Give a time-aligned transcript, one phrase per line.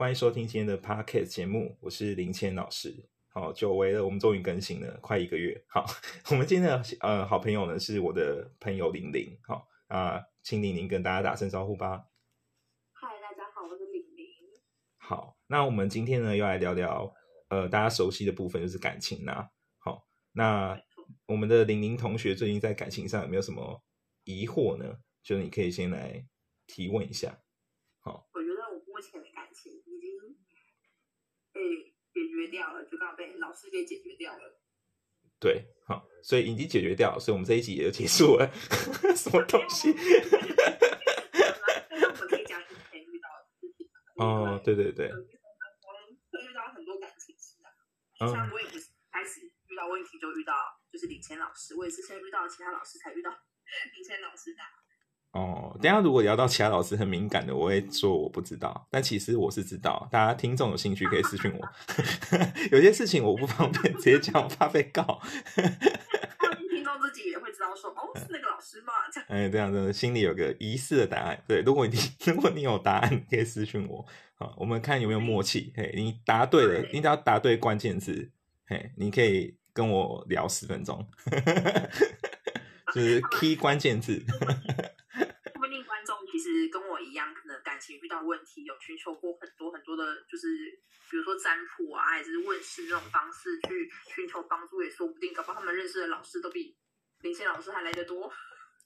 [0.00, 3.06] 欢迎收听今天的 Podcast 节目，我是林谦老师。
[3.28, 5.62] 好，久违了，我们终于更新了，快一个月。
[5.68, 5.84] 好，
[6.32, 9.38] 我们今天的呃好朋友呢是我的朋友玲玲。
[9.42, 12.06] 好啊，请玲玲跟大家打声招呼吧。
[12.92, 14.26] 嗨，大家好，我是玲玲。
[14.96, 17.14] 好，那我们今天呢要来聊聊
[17.50, 19.50] 呃大家熟悉的部分，就是感情啦。
[19.80, 20.80] 好，那
[21.26, 23.84] 我们的玲玲同学最近在感情上有没有什么
[24.24, 24.96] 疑惑呢？
[25.22, 26.26] 就是你可以先来
[26.66, 27.38] 提问一下。
[28.02, 30.10] 好，我觉得我目前的感情已经
[31.52, 31.60] 被
[32.14, 34.60] 解决掉了，就刚好被老师给解决掉了。
[35.40, 38.48] 对，好，所以已经解决掉，所以我们这一集也就结束了。
[39.18, 39.90] 什么东西？
[39.90, 39.98] 那
[42.06, 43.90] 我们可以讲以前遇到的事情。
[44.22, 45.10] 哦，对对对。
[45.10, 45.18] 会
[46.46, 47.56] 遇到很多感情事
[48.18, 50.54] 啊，像我也不是开始遇到问题就遇到，
[50.92, 53.36] 就是李谦老师，我也是先遇到其他老师才遇到
[53.96, 54.62] 李谦老师的。
[55.32, 60.08] 哦，等下如果聊到其他老师很敏感的，我会说我不知道，但其实我是知道。
[60.10, 61.68] 大家听众有兴趣可以私信我，
[62.72, 65.20] 有些事情我不方便 直接讲，我怕被告。
[65.54, 68.92] 听众自己也会知道说，哦，是那个老师吗？
[69.12, 69.26] 这样。
[69.28, 71.40] 哎，这样的心里有个疑似的答案。
[71.46, 74.04] 对，如果你 如果你有答案，可以私信我。
[74.34, 75.72] 好，我们看有没有默契。
[75.76, 78.32] 嘿，你答对了，你只要答对关键字，
[78.66, 81.06] 嘿，你可以跟我聊十分钟，
[82.92, 84.24] 就是 key 关键字。
[86.50, 90.48] 不一定观众其实跟我一样，可能感情遇到问题，有寻求过很多很多的，就是
[91.08, 95.32] 比如说占卜啊，还是问事那种方式去寻求帮助，也说不定。
[95.32, 96.76] 搞不好他们认识的老师都比
[97.20, 98.30] 林谦老师还来得多。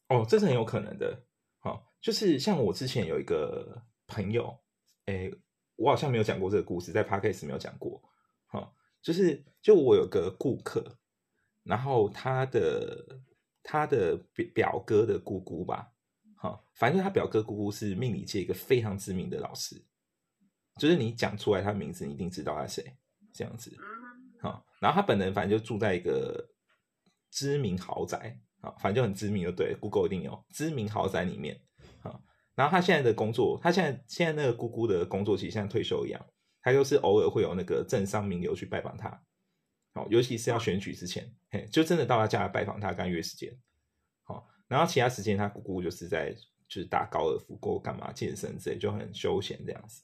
[0.09, 1.25] 哦，这是很有可能的。
[1.61, 4.61] 好，就是像我之前有一个朋友，
[5.07, 5.31] 哎，
[5.77, 8.03] 我好像没有讲过这个故事，在 podcast 没有讲过。
[8.47, 10.99] 好，就是就我有个顾客，
[11.63, 13.23] 然后他的
[13.63, 15.94] 他的表表哥的姑姑吧。
[16.45, 19.83] 好，反正他表哥姑姑是命理界一个非常知名的老师，
[20.79, 22.85] 就是你讲出来他名字，你一定知道他谁
[23.33, 23.75] 这样子。
[24.43, 26.47] 好，然后他本人反正就住在一个
[27.31, 31.59] 知名豪宅，啊，反正就很知名，就对，Google 一定有知名豪宅里面。
[32.03, 32.21] 啊，
[32.55, 36.23] 然后他现在的工作，他现在现在那个姑姑的工作其实像退休一样，
[36.61, 39.09] 他就是偶尔会有那个政商名流去拜访他，
[39.95, 43.51] 哦，尤其是要选举之前，嘿，就真的到他家来拜访他，跟约时间。
[44.69, 46.33] 然后其他时间，他姑姑就是在
[46.69, 50.03] 就是打高尔夫、过干嘛健身之类，就很休闲这样子。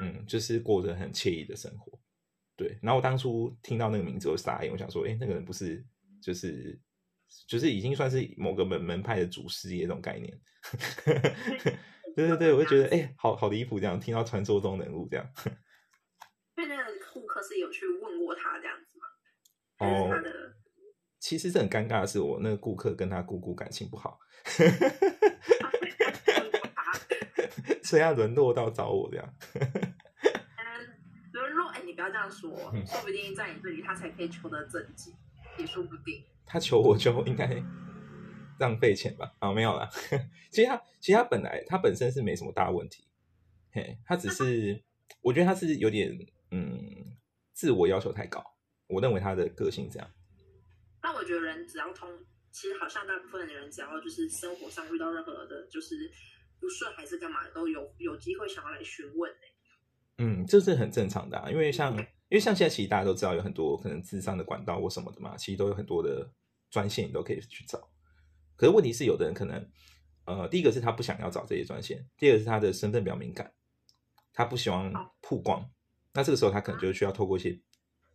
[0.00, 1.98] 嗯就是过着很惬意的生活。
[2.56, 5.84] 对，然后我当初听到那个名字，我傻眼，我想说，哎，那个人不是
[6.22, 6.80] 就是
[7.46, 10.40] 就是已经算是某个门门派的祖师爷这种概念。
[12.14, 15.26] 对对对，我就觉得哎，好好离谱，这样听到传说中人物这样。
[16.56, 16.76] 那个
[17.12, 19.06] 顾客是有去问过他这样子吗？
[19.86, 20.10] 哦。
[21.24, 24.20] 其实是很尴尬的是，我那个顾客跟他姑姑感情不好，
[27.82, 29.34] 所以要沦落到找我这样。
[31.32, 31.70] 沦落？
[31.70, 32.50] 哎，你不要这样说，
[32.84, 35.14] 说不定在你这里他才可以求得正绩，
[35.56, 36.22] 也说不定。
[36.44, 37.48] 他求我就应该
[38.58, 39.34] 浪费钱吧？
[39.38, 39.88] 啊，没有啦。
[40.52, 43.06] 其实他其实他本来他本身是没什么大问题，
[43.72, 44.84] 嘿，他只是
[45.22, 46.14] 我觉得他是有点
[46.50, 47.16] 嗯
[47.54, 48.44] 自我要求太高，
[48.88, 50.06] 我认为他的个性这样。
[51.04, 52.08] 但我觉得人只要通，
[52.50, 56.10] 其实好像大部分的人只要就是生活上遇到任何的，就是
[56.58, 59.30] 不顺还是干嘛，都有有机会想要来询问
[60.16, 66.26] 嗯，这是很正常的啊，因为像因为像现在其实大家都知道有很多可能智商的管道或什么的嘛，其实都有很多的
[66.70, 67.78] 专线你都可以去找。
[68.56, 69.70] 可是问题是，有的人可能
[70.24, 73.52] 呃，第一个是他不想要找这些专线，第二个是他的身份比较敏感，
[74.32, 75.70] 他不希望曝光。
[76.14, 77.60] 那这个时候他可能就需要透过一些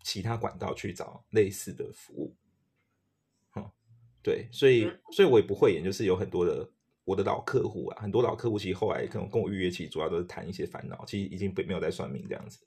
[0.02, 2.36] 其他管道去找类似的服务。
[4.22, 6.70] 对，所以，所以我也不会演，就是有很多的
[7.06, 12.60] 我的老客户啊，很多老客户其实后来可能跟我预约，其实主要都是谈一些烦恼，其实已经没有在算命这样子，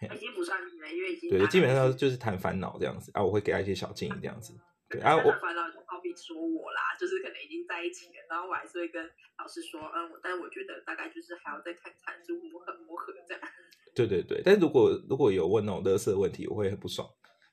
[0.00, 4.54] 已经不算命了，因为已经对，基本上就是谈烦恼这样子啊，我会给他一些小建议这样子，
[4.88, 9.04] 对啊，我烦恼就好比说我啦，就是可能已经在一起了，然后我还是会跟
[9.38, 13.42] 老师说，嗯，但是我觉得大概就是还要再看看，就磨合磨合这样。
[13.94, 17.06] 对对对，但是如果如果有问那种乐色问题，我会很不爽。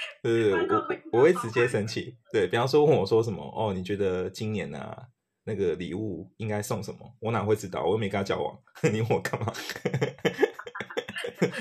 [0.22, 2.16] 对对对，我我会直接生气。
[2.32, 5.08] 对比方说问我说什么哦，你觉得今年啊
[5.44, 7.16] 那个礼物应该送什么？
[7.20, 7.82] 我哪会知道？
[7.84, 8.58] 我又没跟他交往，
[8.92, 9.52] 你问我干嘛？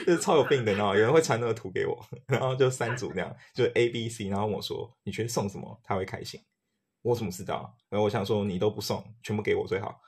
[0.05, 1.97] 就是超有病的，然后有人会传那个图给我，
[2.27, 6.41] 然后就三组那样，就 A、B、C，然后问我说你觉得送什么他会开心？
[7.01, 7.73] 我怎么知道？
[7.89, 10.01] 然后我想说你都不送，全部给我最好。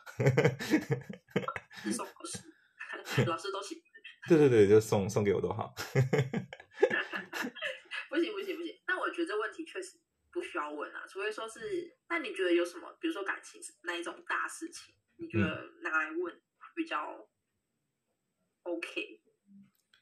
[1.92, 3.78] 送老师，老师都行。
[4.28, 5.74] 对对对，就送送给我都好。
[8.12, 9.98] 不行不行不行，但我觉得这问题确实
[10.34, 16.42] 不需要问啊，除非说是，那你觉得有什么，比如说感情那一种大事情，你觉得拿来问
[16.76, 17.30] 比较较
[18.64, 19.22] OK。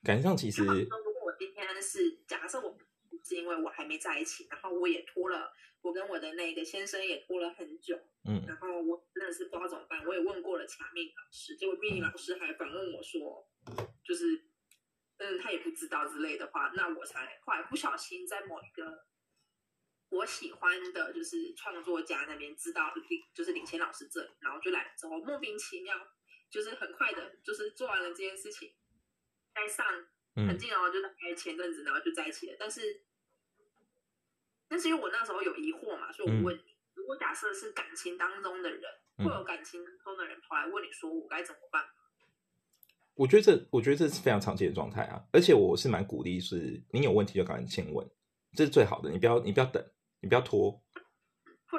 [0.04, 2.76] 感情上其实如果我今天是假设我
[3.24, 7.96] 是因为我还没在一起，然后我也拖了，我跟我的那个先生也拖了很久，
[8.26, 13.48] 嗯然后我真的是不知道怎么办，我也问过了其他命理老师，结果命理老师还反问我说，
[14.04, 14.49] 就是
[15.20, 19.06] 嗯他也不知道之类的话，那我才后来不小心在某一个
[20.10, 25.96] 我喜欢的就是创作家那边知道领就是领谦老师这里，然后就来了之后莫名其妙
[26.50, 28.74] 就是很快的就是做完了这件事情，
[29.54, 29.86] 该上
[30.36, 33.06] 很嗯近哦，就大概前阵子然后就在一起了，但是。
[34.72, 38.84] 但是因为我那时候有疑惑嘛，所以我问你，如果假设是感情当中的人，
[39.18, 41.90] 嗯会有感情当中的人跑来问你说我该怎么办？
[43.20, 48.10] 我觉得这，我觉得这是非常常见的状态啊，而且我是蛮鼓励，是你有问题就赶紧先问，
[48.54, 49.84] 这是最好的，你不要你不要等，
[50.22, 50.82] 你不要拖，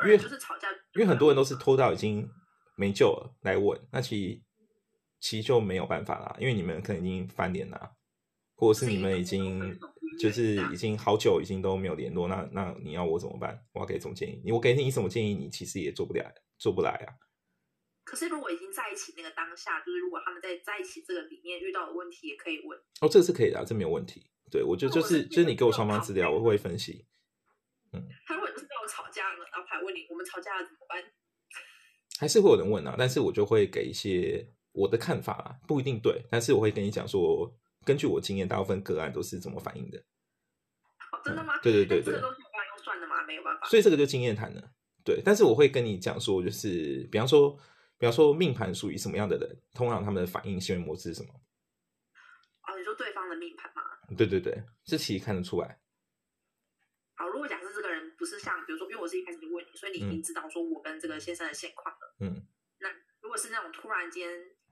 [0.05, 2.29] 因为就是吵架，因为很多人都是拖到已经
[2.77, 4.43] 没救了来问，那其实
[5.19, 7.91] 其实就没有办法啦，因为你们可能已经翻脸啦，
[8.57, 9.75] 或者是你们已经
[10.21, 13.59] 就是已经好久已经都没有联络，那那你要我怎么办？
[13.73, 14.43] 我要给什么建议？
[14.45, 17.09] 你我给你什么建议，你其实也做不了，做不来啊。
[18.11, 22.77] 可是如果已经在一起那个当下，就是如果他们在在一起这个里面遇到的问题，也可以问。
[23.01, 24.29] 哦，这是可以的啊，这没有问题。
[24.51, 27.07] 对我觉得就是就是你给我双方资料，我会分析。
[27.93, 31.01] 嗯他如果就是跟我吵架了，然后还问你我们吵架了怎么办？
[32.19, 39.99] 还是会有人问啊，但是我就会给一些我的看法啦，不一定对，但是我会跟你讲说，根据我经验，大部分个案都是怎么反应的。
[41.13, 41.57] 哦真的吗？
[41.63, 43.23] 对对对对这个都是有办法用算的吗？
[43.23, 43.69] 没有办法。
[43.69, 44.73] 所以这个就经验谈了。
[45.05, 47.57] 对，但是我会跟你讲说，就是比方说，
[48.01, 51.35] 比方说命盘属于什么样的人，通常他们的反应行为模式是什么？
[52.67, 53.83] 哦，你说对方的命盘吗？
[54.17, 55.79] 对对对，这其实看得出来。
[57.15, 62.17] 好，如果假设这个人不是像，比如说，因为我是一开始就问你，所以你已经知道说我跟这个先生的现况了。
[62.21, 62.43] 嗯，
[62.79, 62.89] 那
[63.21, 64.31] 如果是那种突然间，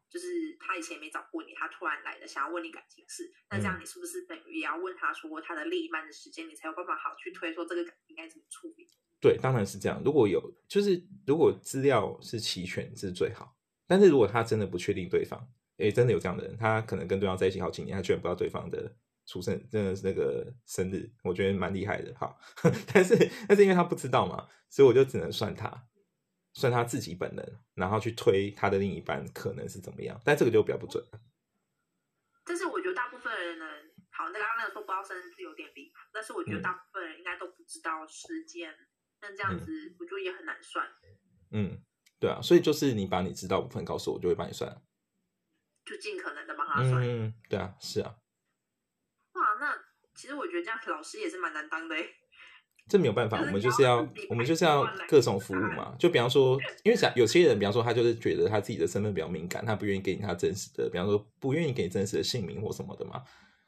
[0.08, 8.88] 就是他以前也没找过你，他突然来的想要问你感情事，那这样嗯你是不是等于也要问他说他的另一半的时间，你才有办法好去推说这个感情应该怎么处理？
[9.20, 10.00] 对，当然是这样。
[10.04, 13.56] 如果有，就是如果资料是齐全，这是最好。
[13.86, 18.94] 但是如果他真的不确定对方，诶，真的有这样的人，他可能跟对方在一起好几年，他居然不知道对方的
[19.26, 22.14] 出生，真的是那个生日，我觉得蛮厉害的。
[22.16, 22.38] 好，
[22.92, 23.16] 但是
[23.48, 25.88] 但是因为他不知道嘛，所以我就只能算他，
[26.54, 30.20] 算他自己本人，然后去推他的另一半可能是怎么样。
[30.24, 31.02] 但这个就比较不准。
[32.44, 33.64] 但是我觉得大部分人呢，
[34.10, 38.74] 好，那刚刚那个说不知道生日是有点离谱，但是我觉得嗯大部分人应该都不知道时间，
[39.20, 40.86] 那这样子我觉得也很难算。
[41.50, 41.80] 嗯，
[42.18, 44.80] 对啊，所以就是你把你知道部分告诉我，我就会帮你算。
[45.84, 47.02] 就尽可能的帮他算。
[47.02, 48.14] 嗯，对啊，是啊，
[49.32, 49.74] 哇，那
[50.14, 52.10] 其实我觉得这样老师也是蛮难当的诶。
[52.88, 53.96] 这没有办法，我们就是要
[54.30, 55.94] 我们就是要各种服务嘛。
[55.98, 63.22] 就比方说，因为想有些人，比方说他就是觉得他自己的身份比较敏感，他不愿意给你他真实的，比方说不愿意给你真实的姓名或什么的嘛。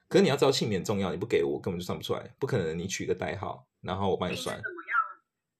[0.08, 4.60] 可是你要知道姓名重要，你不给我根本就算不出来，不可能你取个代号，然后我帮你算？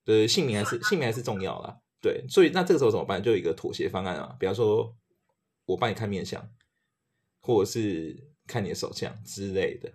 [0.03, 1.79] 对，姓名还是姓名还是重要啦。
[2.01, 3.21] 对，所以那这个时候怎么办？
[3.21, 4.95] 就有一个妥协方案啊，比方说
[5.65, 6.49] 我帮你看面相，
[7.39, 9.93] 或者是看你的手相之类的，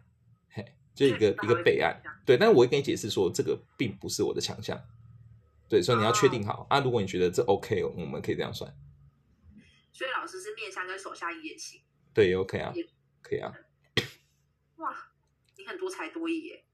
[0.50, 0.64] 嘿，
[0.94, 2.00] 就一个一个备案。
[2.24, 4.80] 对，但是我会跟你解释说，这个并不是我的强项。
[5.68, 6.78] 对，所以你要确定好、啊。
[6.78, 8.72] 如果你觉得这 OK，我们可以这样算。
[9.92, 11.80] 所以老师是面相跟手下也行。
[12.14, 12.72] 对也，OK 啊，
[13.20, 13.52] 可以啊，
[14.76, 14.96] 哇，
[15.56, 16.64] 你很多才多艺耶！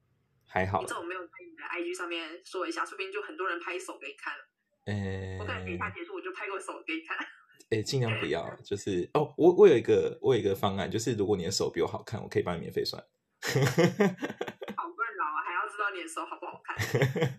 [0.45, 1.21] 还好你怎么没有
[1.63, 2.85] 的 IG 上面说一下？
[2.85, 4.45] 说不定就很多人拍手给你看了。
[4.85, 7.17] 呃，我等一下结束，我就拍个手给你看。
[7.71, 13.03] 诶，尽量不要，就是哦，我我有一个我有一个方案，就是如果你的手比我好看，我可以帮你免费算。
[13.43, 16.77] 好困扰啊，还要知道你的手好不好看，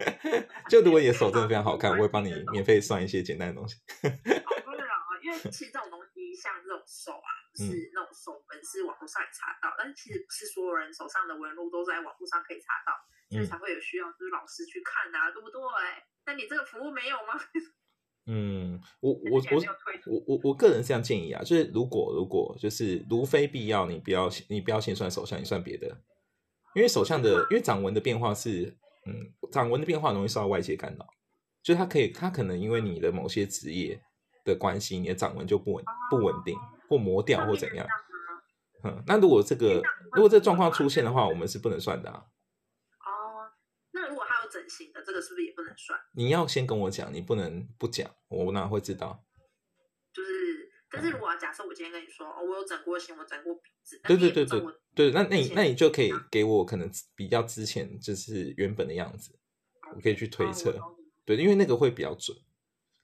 [0.69, 3.75] 就如果你的手真的非常好看，我会帮你免费算一些简单的东西。
[4.43, 5.11] 好困扰啊！
[5.21, 12.97] 因为其实这种东西，像这种手啊，嗯是那种手纹是网络上也查到，但是其实不是所有人手上的纹路都在网络上可以查到，
[13.33, 15.59] 所以嗯才会有需要就是老师去看啊，对不对？
[16.25, 17.33] 那你这个服务没有吗？
[18.25, 19.63] 嗯，我我我
[20.05, 25.87] 我我我个人是这样建议啊，就是如果如果就是如非必要，你不要你不要先算手相，你算别的，
[26.73, 31.05] 因为手相的因为掌纹的变化是，嗯，掌纹的变化容易受到外界干扰，
[31.61, 33.99] 就是它可以它可能因为你的某些职业
[34.45, 37.85] 的关系，你的掌纹就不稳不稳定或磨掉或怎样。
[38.85, 39.81] 嗯，那如果这个
[40.13, 42.23] 如果这个状况出现的话，我们是不能算的啊。
[44.47, 45.99] 整形的，这个是不是也不能算？
[46.15, 49.23] 你要先跟我讲，你不能不讲，我哪会知道？
[50.13, 54.61] 就是，但是如果假设我今天跟你说，哦，我有整过型，我整过鼻子，对对对对
[54.95, 59.37] 对，那那你那你就可以给我可能比较之前就是原本的样子，
[59.95, 60.79] 我可以去推测
[61.25, 62.35] 对，因为那个会比较准。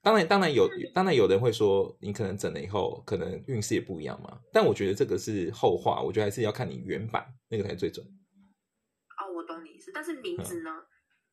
[0.02, 4.40] 当然，当然有，当然有人会说，你可能整了以后，可能运势也不一样嘛。
[4.54, 8.06] 但我觉得这个是后话，我觉得还是要看你原版那个才最准。
[8.06, 9.92] 哦，我懂你意思。
[9.94, 10.72] 但是名字呢？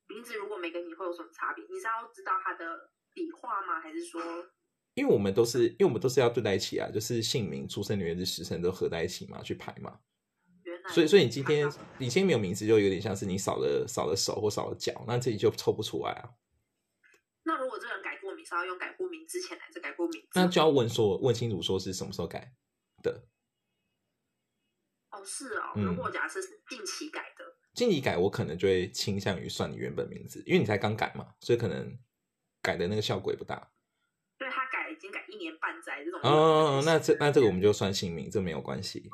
[0.08, 1.64] 名字如果没跟你会有什么差别？
[1.68, 3.80] 你是要知道他的笔画吗？
[3.80, 4.20] 还是说？
[4.94, 10.00] 因为我们都是，因为我们都是要对在一起啊，就是姓名、出生年月日时辰都合在一起嘛，去排嘛。
[10.88, 16.30] 所以，所以你今天你今天没有名字，就有点像是你少了少了手或少了脚，那这里就抽不出来啊。
[17.42, 20.26] 那如果这个人改过名，是要用改过名之前还是改过名？
[20.34, 22.52] 那就要问说，问清楚说是什么时候改
[23.02, 23.26] 的。
[25.10, 25.72] 哦，是哦。
[25.74, 27.34] 如果假设是近期改
[27.76, 31.96] 的，近期改，我可能就会倾向于算你原本名字，因为你才刚改嘛，所以可能
[32.62, 33.70] 改的那个效果也不大。
[34.38, 36.20] 对他改已经改一年半载这种。
[36.22, 39.08] 哦，那这那这个我们就算姓名，这没有关系。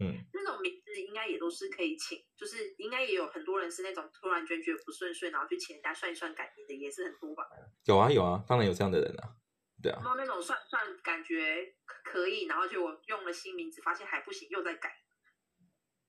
[0.00, 7.46] 嗯，那种名字应该也都是可以请，就是应该也有很多人是那种突然间觉得不顺遂，然后去请人家算一算改名的，也是很多吧？
[7.84, 9.36] 有啊有啊，当然有这样的人啊，
[9.82, 10.00] 对啊。
[10.02, 15.03] 然后那种算算感觉可以，然后就我用了新名字，发现还不行，又在改。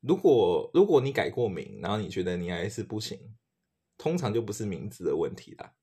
[0.08, 3.20] 如果如果你改过名，然后你觉得你还是不行，
[3.98, 5.74] 通常就不是名字的问题啦。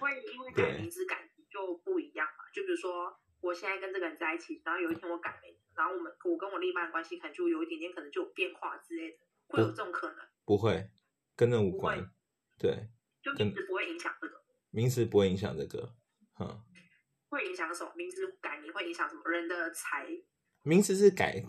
[0.00, 2.44] 会因为改名字改就不一样嘛？
[2.52, 3.18] 就比如说。
[3.42, 10.26] 我现在跟这个人在一起，然后有一天我改名，然后我们我跟我另一半关系可能就有一点点可能就有变化之类的，会有这种可能？
[10.44, 10.90] 不会，
[11.36, 12.10] 跟那无关。
[12.58, 12.88] 对，
[13.22, 14.42] 就名字不会影响这个。
[14.70, 15.94] 名字不会影响这个，
[16.40, 16.60] 嗯。
[17.28, 17.92] 会影响什么？
[17.94, 19.22] 名字改名会影响什么？
[19.30, 20.08] 人的才？
[20.62, 21.44] 名字是改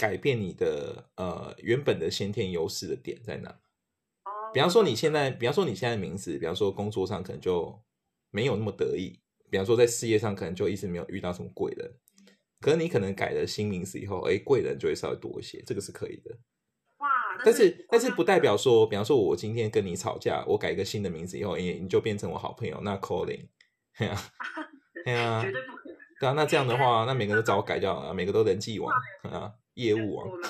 [0.00, 3.50] 改变你的呃原本的先天优势的点在哪？
[3.50, 4.50] 哦。
[4.54, 7.78] 比方说你现在，比方说你现在名字，比方说工作上可能就
[8.30, 9.20] 没有那么得意。
[9.50, 11.92] 比方说，在事业上可能就一直没有遇到什么贵人，
[12.60, 16.30] 可是你可能改了新名字以后，哎，贵人就会稍微多一些，这个是可以的。
[16.98, 17.08] 哇！
[17.44, 23.48] 但是但是不代表说，比方说，我今天跟你吵架，我改一个新的名字以后，哎，你就变成我好朋友，那 calling，
[23.98, 24.32] 对啊，
[25.04, 25.96] 对啊，绝对不可能。
[26.20, 30.28] 对啊，那这样的话， 那每个都找我改掉了，每个都人际网啊，业务网，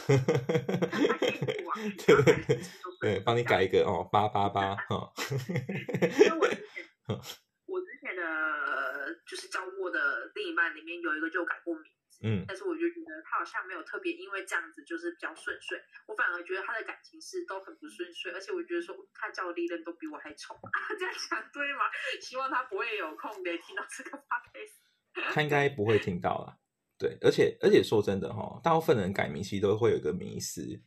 [2.06, 2.60] 对对
[3.00, 5.12] 对，帮你改一个哦，八八八哈。
[9.26, 20.68] 就是交过的另一半里面有一个就改过名字，嗯，但是我就觉得他好像没有特别因为这样子就是比较顺遂，我反而觉得他的感情是都很不顺遂，而且我觉得说他叫的历任都比我还丑啊，
[20.98, 21.86] 这样讲对吗？
[22.20, 26.58] 希望他不会有空的听到这个 podcast，他应该不会听到了，
[27.00, 30.82] 对，而且而且说真的哈，大部分人改名其实都会有一个迷失，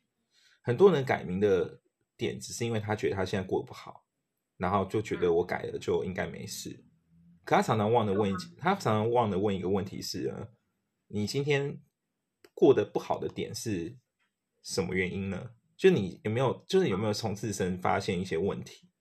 [0.61, 1.81] 很多人改名的
[2.15, 4.05] 点只是因为他觉得他现在过得不好，
[4.57, 6.85] 然后就觉得我改了就应该没事。
[7.43, 10.31] 可他常常忘了问一，他常常忘了问一个问题是：
[11.07, 11.81] 你今天
[12.53, 13.97] 过得不好的点是
[14.61, 15.55] 什么原因呢？
[15.75, 18.91] 就你有没有，就是有没有从自身发现一些问题？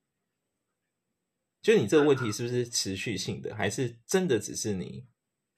[1.61, 5.07] 就你这个问题是不是持续性的，还是真的只是你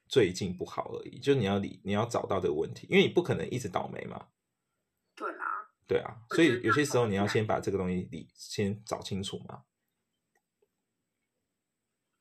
[0.07, 1.19] 最近不好而已？
[1.19, 4.29] 就你要理，你要找到这个问题，因为你不可能一直倒霉嘛。
[5.15, 9.63] 对啦，对啊，所以有些时候你要先把这个东西理先找清楚嘛。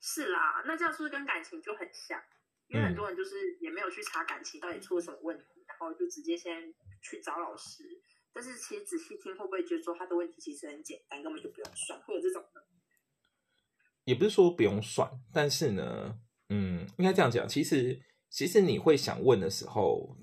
[0.00, 2.22] 是啦，那这样是不是跟感情就很像？
[2.68, 7.84] 因为很多人就是也没有去查感情到底出了什么问题，然后就直接先去找老师。
[8.32, 12.66] 但是其实仔细听，会不会觉得说他的问题其实很简单，根本就不用算，会有这种的？
[14.04, 16.18] 也不是说不用算，但是呢，
[16.54, 17.48] 嗯，应该这样讲。
[17.48, 20.16] 其实，其实你会想问的时候，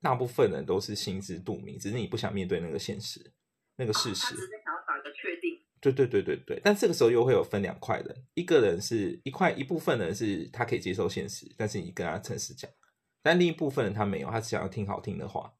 [0.00, 3.34] 大部分人都是心知肚明，只是你不想面对那个现实，
[3.76, 4.22] 那个事实。
[4.22, 5.60] 他只是想要找一个确定。
[5.78, 12.70] 对对对对对，但这个时候又会有分两块人，一个人是一块一部分人是他可以接受现实，但是你跟他诚实讲，
[13.20, 15.52] 但另一部分人他没有，他只想要听好听的话。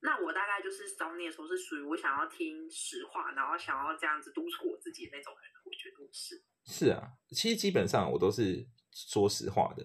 [0.00, 6.44] 那我大概就是找你的时候是属于我想要听实话，然后想要这样子督促我自己的那种人，我觉得是。
[6.68, 9.84] 是啊，其实基本上我都是说实话的，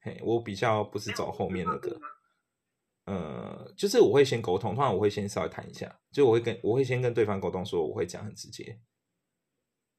[0.00, 1.98] 嘿，我比较不是走后面那个。
[3.06, 8.80] 呃，就是我会先沟通，通常我会先稍微谈一下，就我会跟我会先跟对方沟通，说我会讲很直接，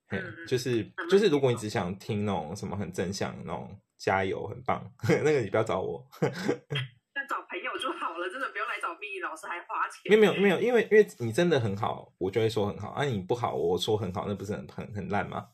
[0.07, 15.47] 嘿，就是就是如果你只想听那种什么很正向那种加油很棒， 那个你不要找我， 那找朋友就好了，真的不用来找秘密老师还花钱，没有没有没有，因为因为你真的很好，我就会说很好，啊你不好，我说很好，那不是很很很烂吗？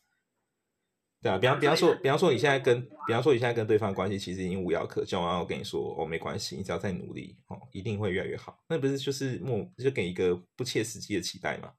[1.22, 8.58] 对啊，比方比方说，比方说你现在跟，比方说你现在跟对方关系其实已经无药可救，然后我跟你说哦没关系，你只要再努力哦，一定会越来越好。
[8.68, 11.74] 那不是就是莫就给一个不切实际的期待吗？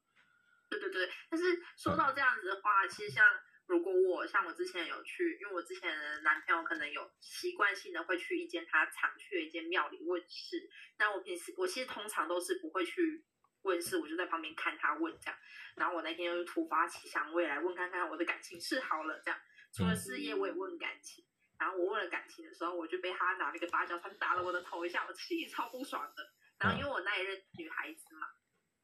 [0.71, 1.45] 对对对，但是
[1.77, 3.25] 说到这样子的话，其实像
[3.67, 13.25] 如果我像我之前有去，因为我之前的男朋友可能有习惯性的会去一间他常去的一间庙里问事，那我平时我其实通常都是不会去
[13.63, 15.39] 问事，我就在旁边看他问这样。
[15.75, 19.41] 然后我那天就突发奇想，我也来问看看我的感情是好了这样。
[19.73, 21.25] 除了事业，我也问感情。
[21.59, 26.33] 然后我问了感情的时候，我就被他拿那个芭蕉扇打了我的头一下，我心里超不爽的。
[26.59, 28.27] 然后因为我那一任女孩子嘛，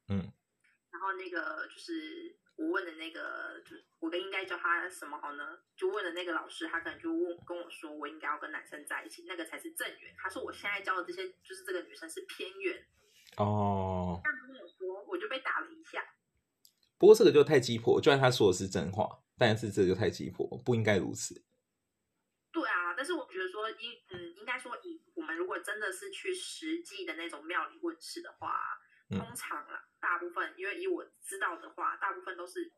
[0.09, 0.33] 嗯，
[0.91, 5.59] 然后那个就是我问的那个，就是我应该叫他什么好呢？
[5.77, 10.15] 就问的那个老师，他可能就问跟我说，我应该要跟男生在一起，那个才是正缘。
[10.17, 12.87] 他说我现在教的这些，就是这个女生是偏缘。
[13.39, 16.05] 哦，这样跟我说，我就被打了一下。
[16.99, 21.45] 不过这个就太鸡婆，就算他说的是真话，但是这就太鸡婆，不应该如此。
[22.51, 28.59] 对啊，但是我觉得说，应嗯，应该说以我们如果真的是去实际的那种庙里问事的话，
[29.11, 32.73] 通常啦，大部分因为以我知道的话，大部分都是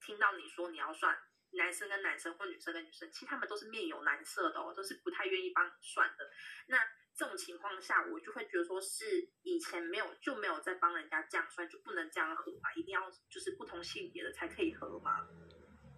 [0.00, 1.16] 听到你说你要算
[1.56, 6.24] 男生跟男生或女生跟女生，其实他们都是面有难色的哦，都是不太愿意帮你算的。
[6.68, 6.78] 那
[7.16, 12.72] 这种情况下，我就会觉得说是以前没有就没有在帮人家这样算，就不能这样合嘛？
[12.76, 15.26] 一定要就是不同性别的才可以合吗？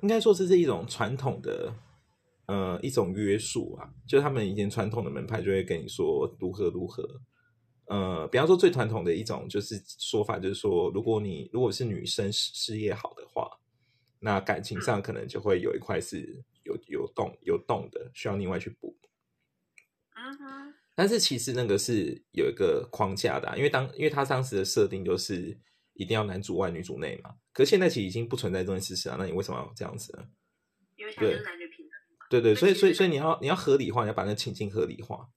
[0.02, 1.72] 应该说这是一种传统的
[2.46, 7.02] 呃一种约束啊，就他们以前传统的门派就会跟你说如何如何。
[7.86, 13.48] 呃，比方说最传统的一种就是说法，就是说如果你如果是女生事事业好的话，
[14.20, 18.96] 那感情上可能就会有一块是有有洞有洞的，需要另外去补。
[20.14, 20.74] 嗯哼。
[20.94, 25.58] 但是其实那个是有一个框架的，因为当因为他当时的设定就是
[25.92, 27.34] 一定要男主外女主内嘛。
[27.52, 30.26] 可是现在其实已经不存在这件事实啊，那你为什么要这样子呢？
[30.96, 31.96] 因为男女平等。
[32.30, 35.28] 对对，所以所以所以你要你要合理化，你要把那情境合理化，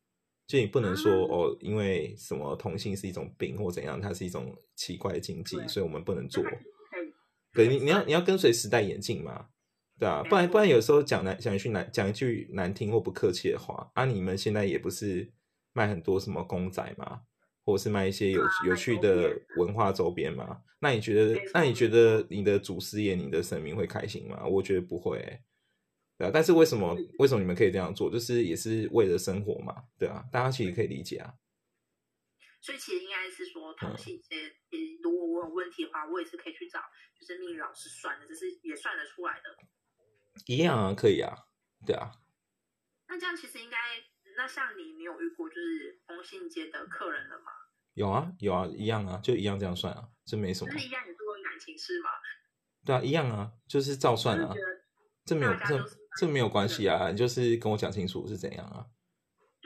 [0.47, 6.41] 就你不能说哦，因为什么同性是一种病或怎样，它是一种奇怪的禁忌，所以我们不能做。
[7.53, 9.47] 对，你你要你要跟随时代演进嘛，
[9.99, 15.31] 对啊，不然不然有时候讲难讲一句难讲一句难听或不客气的话啊，你们现在也不是。
[15.71, 17.21] 卖很多什么公仔嘛，
[17.63, 20.59] 或者是卖一些有有趣的文化周边嘛？
[20.79, 24.45] 那你觉得，那你觉得你的祖师爷、你的神明会开心吗？
[24.47, 25.39] 我觉得不会，
[26.17, 26.31] 对啊。
[26.33, 28.09] 但是为什么为什么你们可以这样做？
[28.09, 30.25] 就是也是为了生活嘛，对啊。
[30.31, 31.31] 大家其实可以理解啊。
[32.61, 34.35] 所以其实应该是说，同性这
[35.01, 36.79] 如果我有问题的话，我也是可以去找
[37.19, 39.55] 就是命理老师算的，只是也算得出来的。
[40.45, 41.35] 一样啊，可以啊，
[41.85, 42.11] 对啊。
[43.07, 43.77] 那这样其实应该。
[44.37, 47.51] 那像你，你有遇过就是同性间的客人了吗？
[47.93, 50.71] 有啊，有啊，一样啊，就一样这样算啊，这没什么。
[50.71, 52.09] 是一样，你做过感情事吗？
[52.85, 54.53] 对啊，一样啊，就是照算啊，
[55.25, 55.83] 这没有这
[56.19, 58.85] 这没有关系啊，你就是跟我讲清楚是怎样啊。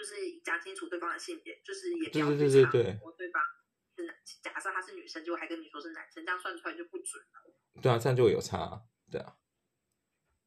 [0.03, 3.41] 就是讲清楚对方的性别，就是也对对对对对，对方
[3.95, 4.05] 是
[4.41, 7.55] 假设他是女生，就还跟你说是男生，这样算出来就不准了。
[7.81, 9.37] 对啊，这样就会有差，对啊。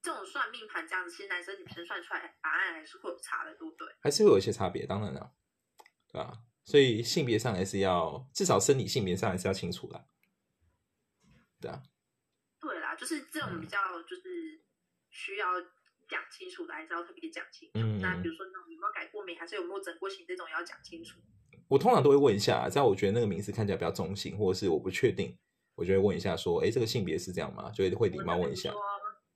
[0.03, 3.89] 这种算命盘这样子，其实男生女生算出来答案还是会有差的，对不对？
[4.03, 5.33] 还是会有一些差别，当然了，
[6.13, 6.35] 对啊？
[6.67, 10.07] 所以性别上还是要至少生理性别上还是要清楚的，
[11.63, 11.83] 对啊。
[12.61, 14.63] 对啦，就是这种比较就是
[15.09, 15.49] 需要
[16.09, 17.79] 讲清楚的，还是要特别讲清楚。
[18.01, 21.19] 那比如说那种有没有改过名，还是有没有整过型这种，要讲清楚。
[21.69, 25.37] 我通常都会问一下，只要我觉得那个名字看起来比较中性，或者是我不确定，
[25.75, 28.73] 我就会问一下说：“哎，这个性别是这样吗？”就会会礼貌问一下。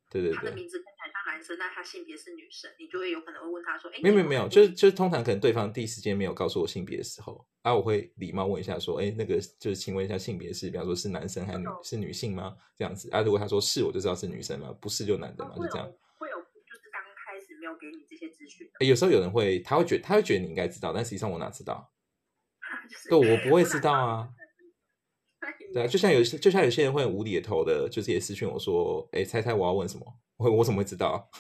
[0.09, 12.57] 对对对，他的名字看起来像男生，但他性别是女生，你就会有可能会问他说：“哎，没有没有没有，就是就是通常可能对方第一时间没有告诉我性别的时候，啊，我会礼貌问一下说：哎，那个就是请问一下性别是，比方说是男生还是女是女性吗？
[12.77, 15.87] 这样子啊，如果他说是，我就知道是女生嘛，不是就男的嘛，就这样。
[16.19, 21.91] 会有就是刚开始没有给你这些资讯，有时候有人会，他会觉他会觉得你应该知道，但实际上我哪知道？
[23.09, 24.29] 对，我不会知道啊。
[25.73, 30.05] 对啊，就像有些就像有些人会无厘头的，就是也私讯我说：哎，猜猜我要问什么？
[30.37, 31.31] 我我怎么会知道？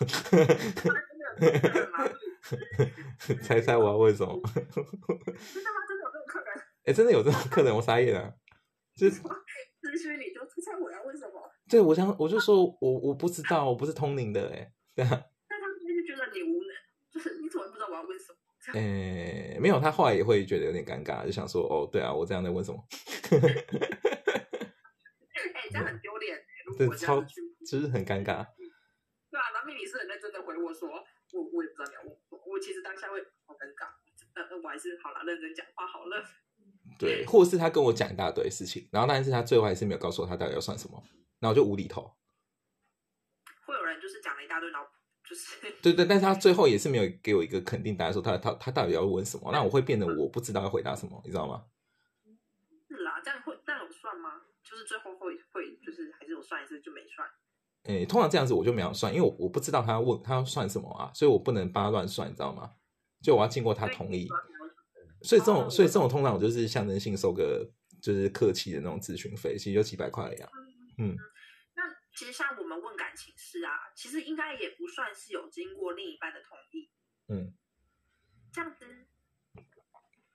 [3.43, 4.41] 猜猜我要问什么？
[4.55, 5.77] 真的吗？
[5.87, 6.47] 真的有这种客人？
[6.85, 8.35] 哎，真的有这种客人，我傻眼了。
[8.95, 11.33] 就是咨询你就猜猜我要问什么？
[11.69, 15.11] 对，我想我就说我我不知道，我不是通灵的，哎，对啊。
[15.11, 16.71] 那他们就觉得你无能，
[17.21, 18.39] 就是你怎么不知道我要问什么？
[18.73, 22.83] 哎，没有，他后来也会觉得有点尴尬，就想说哦，对啊，我这样在问什么？
[25.55, 26.43] 哎，这样很丢脸，
[26.79, 27.21] 对，超
[27.67, 28.47] 就是很尴尬。
[29.31, 33.93] 对啊，然后命理师很认真的回我说，我我也不知道你要问我，我其实当下会好尴尬，
[34.35, 36.25] 呃呃，我还是好了，认真讲话好了。
[36.99, 41.03] 对，或是他跟我讲一大堆事情，然后但是他最后还是没有告诉我他到底要算什么，
[41.39, 42.15] 然后就无厘头。
[43.65, 44.87] 会有人就是讲了一大堆，然后
[45.31, 51.63] 就是对对，但是他最后也是没有给我一个肯定答案，说他他他到底要问什么，那我会变得我不知道要回答什么，你知道吗？
[52.89, 54.43] 是啦，这样会这样有算吗？
[54.65, 57.29] 就是最后会会就是还是有算一次就没算。
[57.85, 62.73] 诶，通常这样子我就没有算，因为我我不知道他问他要算什么啊，所以我不能帮他乱算，你知道吗？
[63.23, 64.29] 就我要经过他同意。
[65.23, 67.71] 所以这种所以这种通常我就是象征性收个
[68.03, 70.51] 就是客气的那种咨询费，其实就几百块一样。
[70.99, 71.23] 嗯，那
[72.15, 76.91] 其实像我们问感情事啊，其实应该也不算是有经过另一半的同意。
[77.29, 77.55] 嗯，
[78.53, 78.85] 这样子，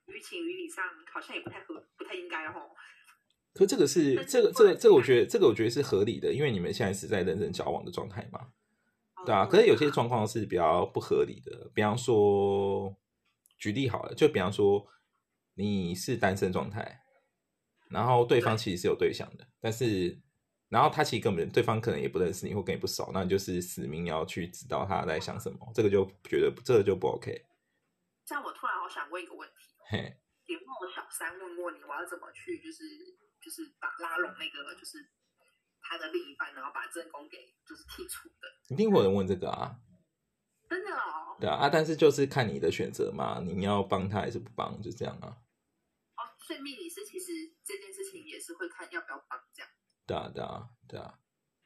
[0.07, 2.71] 于情于理上好像也不太合，不太应该哦。
[3.53, 8.51] 可这个是这个这个这个，我觉得这个我觉得是合理的，因为你们现在是在认真交往的状态嘛，
[9.25, 9.45] 对啊。
[9.45, 12.93] 可是有些状况是比较不合理的，比方说，
[13.57, 14.85] 举例好了，就比方说
[15.53, 17.01] 你是单身状态，
[17.89, 20.19] 然后对方其实是有对象的，但是
[20.75, 27.45] 然后他其实根本对方可能也不认识你或跟你不熟，那你就是死命要去知道他在想什么，这个就觉得这个就不 OK。
[28.25, 29.55] 像我突然好想问一个问题，
[29.89, 32.83] 嘿，有没有小三问过你，我要怎么去就是？
[33.45, 34.97] 就是把拉拢那个，就是
[35.79, 38.47] 他的另一半，然后把正宫给就是剔除的。
[38.69, 39.77] 一定会有人问这个啊？
[40.67, 41.37] 真的哦。
[41.39, 45.37] 对啊，啊，但是就是看你的选择嘛，你要帮他还是不帮，就这样啊。
[46.17, 47.31] 哦，所以命理师其实
[47.63, 49.69] 这件事情也是会看要不要帮这样。
[50.05, 51.19] 对啊，对啊，对啊。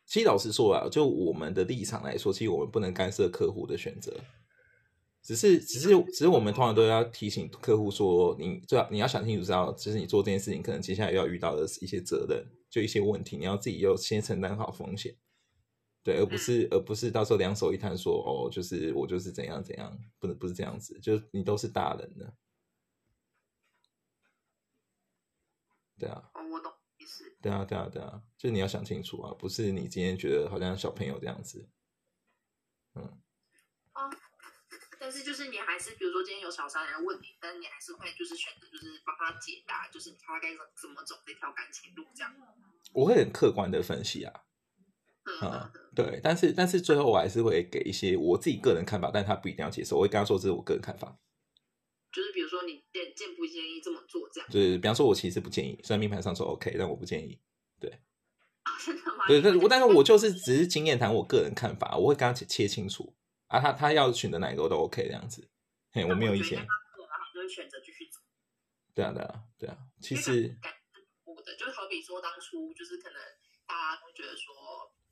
[0.06, 4.12] 其实老实说啊，就我们的立场来说，其实我们不能干涉客户的选择。
[5.21, 15.13] 只是，只是，只是我们通常都要提醒客户说，你最好你要想清楚，知道就是你做这件事情，可能接下来要遇到的一些责任，就一些问题，你要自己要先承担好风险，
[16.04, 22.34] 对，而不是，而不是到时候两手一摊说，哦，就是我就是怎样怎样，不能不是这样子，就你都是大人了，
[25.99, 26.71] 对啊，哦，我懂，
[27.41, 31.69] 对啊，对啊，对啊，就你要想清楚啊，不是你今天觉得好像小朋友这样子，
[32.95, 33.19] 嗯。
[35.02, 42.36] 但是就是你还是，比如说今天有小三来问你，但是你还是会就是选择就是帮他解答，就是他该怎怎么走这条感情路这样。
[42.91, 44.41] 我会很客观的分析啊，
[45.41, 49.95] 嗯，对，但是但是最后我还是会给一些我自己个人看法，但他不一定要接受。
[49.95, 51.17] 我会跟他说这是我个人看法，
[52.12, 54.50] 就是比如说你建建不建议这么做这样。
[54.52, 57.39] 对，比方说我其实不建议，虽然命盘上说 OK，但我不建议。
[57.80, 57.89] 对，
[58.86, 59.26] 真的吗？
[59.28, 63.15] 对，但我但是我就是 只是经验谈我个人看法，我会跟他切清楚。
[63.48, 65.48] 啊，他他要选择哪一个都 OK 这样子，
[65.91, 66.67] 嘿，我没有意见。
[67.34, 68.19] 就会选择继续走。
[68.93, 69.78] 对啊，对啊，对啊。
[70.02, 70.56] 其实，
[71.24, 73.17] 我的就好比说，当初就是可能
[73.65, 74.54] 大家都觉得说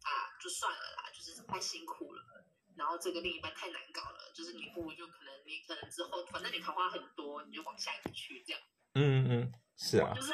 [0.03, 2.36] 啊，就算了啦，就是太辛苦了，
[2.77, 8.61] 然后这个另一半太难搞了，就是你不如就可能你可能之后反正你桃花很多，你就往下一个去这样。
[8.93, 10.13] 嗯嗯嗯，是啊。
[10.15, 10.31] 就是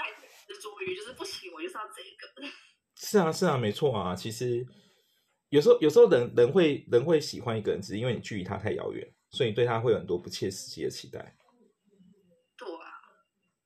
[0.47, 2.49] 执着于就是不行，我就是要这个。
[2.95, 4.65] 是啊是啊，没错啊，其实。
[5.49, 11.38] 有时候，有时候人人会人会喜欢一个人，只是因为你距离他太遥远，所以你对他会有很多不切实际的期待。
[12.58, 12.89] 对啊，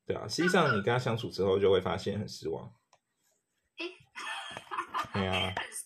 [0.05, 2.69] 对啊，实际上你跟他相处之后，就会发现很失望。
[3.77, 3.85] 哎，
[5.13, 5.85] 对啊， 很失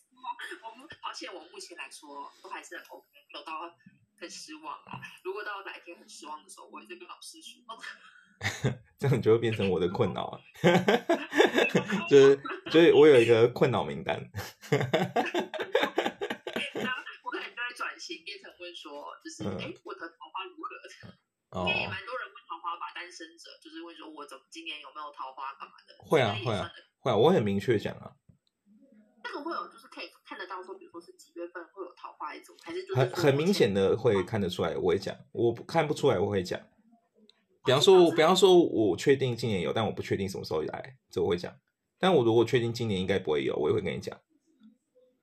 [1.27, 1.35] 望。
[1.35, 3.75] 我目前来说都还是很 OK，没有到
[4.19, 4.99] 很失望啊。
[5.23, 7.61] 如果到哪一天很失望的时候，我会再跟老师说。
[8.97, 10.41] 这样就会变成我的困扰啊！
[12.09, 12.35] 就是
[12.73, 14.17] 就是我有一个困扰名单。
[14.17, 14.21] 我
[17.29, 20.73] 可能就会转型变成问说，就是哎，我的桃花如何？
[21.61, 25.93] 应该也蛮多人问桃花吧，单身者就是问说，我怎么今年有没有桃花干嘛的？
[25.99, 28.15] 会啊，会啊，会啊，我很明确讲啊。
[29.23, 30.09] 这个会有，就是可以
[30.63, 34.75] 说，比如说是几月份会有桃花一种，还是很很明显的会看得出来？
[34.77, 36.59] 我会讲，我看不出来我会讲。
[37.63, 41.55] 比方说，比方说，我确定今年有，但我不确定什么时候来，这我会讲。
[41.99, 44.19] 但我如果确定今年应该不会有，我也会跟你讲。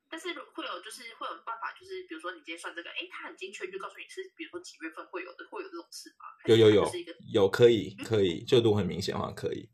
[0.09, 6.31] 但是会有，就是会有办法，就是比如说你今天算这个，哎，他很精确，就告诉你是，比如说几月份会有的，会有这种事吗？
[6.47, 6.89] 有有有，
[7.33, 9.69] 有可以可以，就如果很明显的话，可以。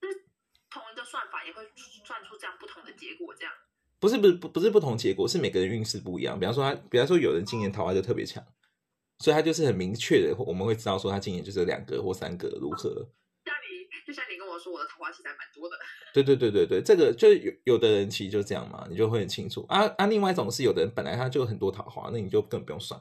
[0.00, 0.14] 就是
[0.70, 1.64] 同一个算法也会
[2.04, 3.54] 算出这样不同的结果，这样。
[4.00, 6.40] 不是不是不不是不同结果，是每个人运势不一样。
[6.40, 8.42] 比方说他，比方说有人今年桃花就特别强，
[9.18, 12.90] 所以他就是很明确的，我们会知道说他今年就是两个或三个如何。
[13.44, 15.76] 像你就像你跟我说，我的桃花其实还蛮多的。
[16.12, 20.06] 对对对对对，这个就有有的人其实就这样嘛，你就会很清楚啊啊。
[20.06, 23.00] 另外一种是，有的人本来他就很多桃花，那你就根本不用算。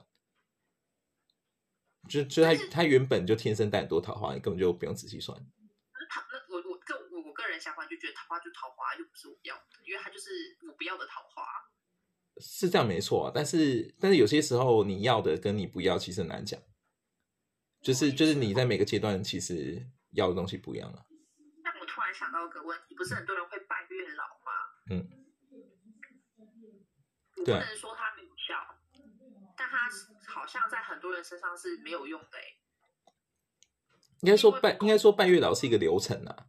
[2.08, 5.38] 就就他他原本就天生带很多桃花，你根本就不用仔细算。
[7.60, 10.30] 那桃那我我个我我个人想法就觉得桃花就桃花，又不是我要的，因为它就是
[10.68, 11.44] 我不要的桃花。
[12.40, 16.60] 是这样没错，但是但是有些时候你要的跟你不要其实很难讲。
[17.82, 19.90] 就是就是你在每个阶段其实。
[20.14, 21.06] 要的东西不一样啊。
[21.64, 24.52] 那我突然想到一个问题，不是很多人会拜月老吗？
[24.90, 25.08] 嗯。
[27.38, 28.56] 我不能说它没有效，
[29.56, 29.88] 但它
[30.26, 32.40] 好像在很多人身上是没有用的。
[34.22, 36.48] 应该说拜，应该说拜月老是一个流程啊。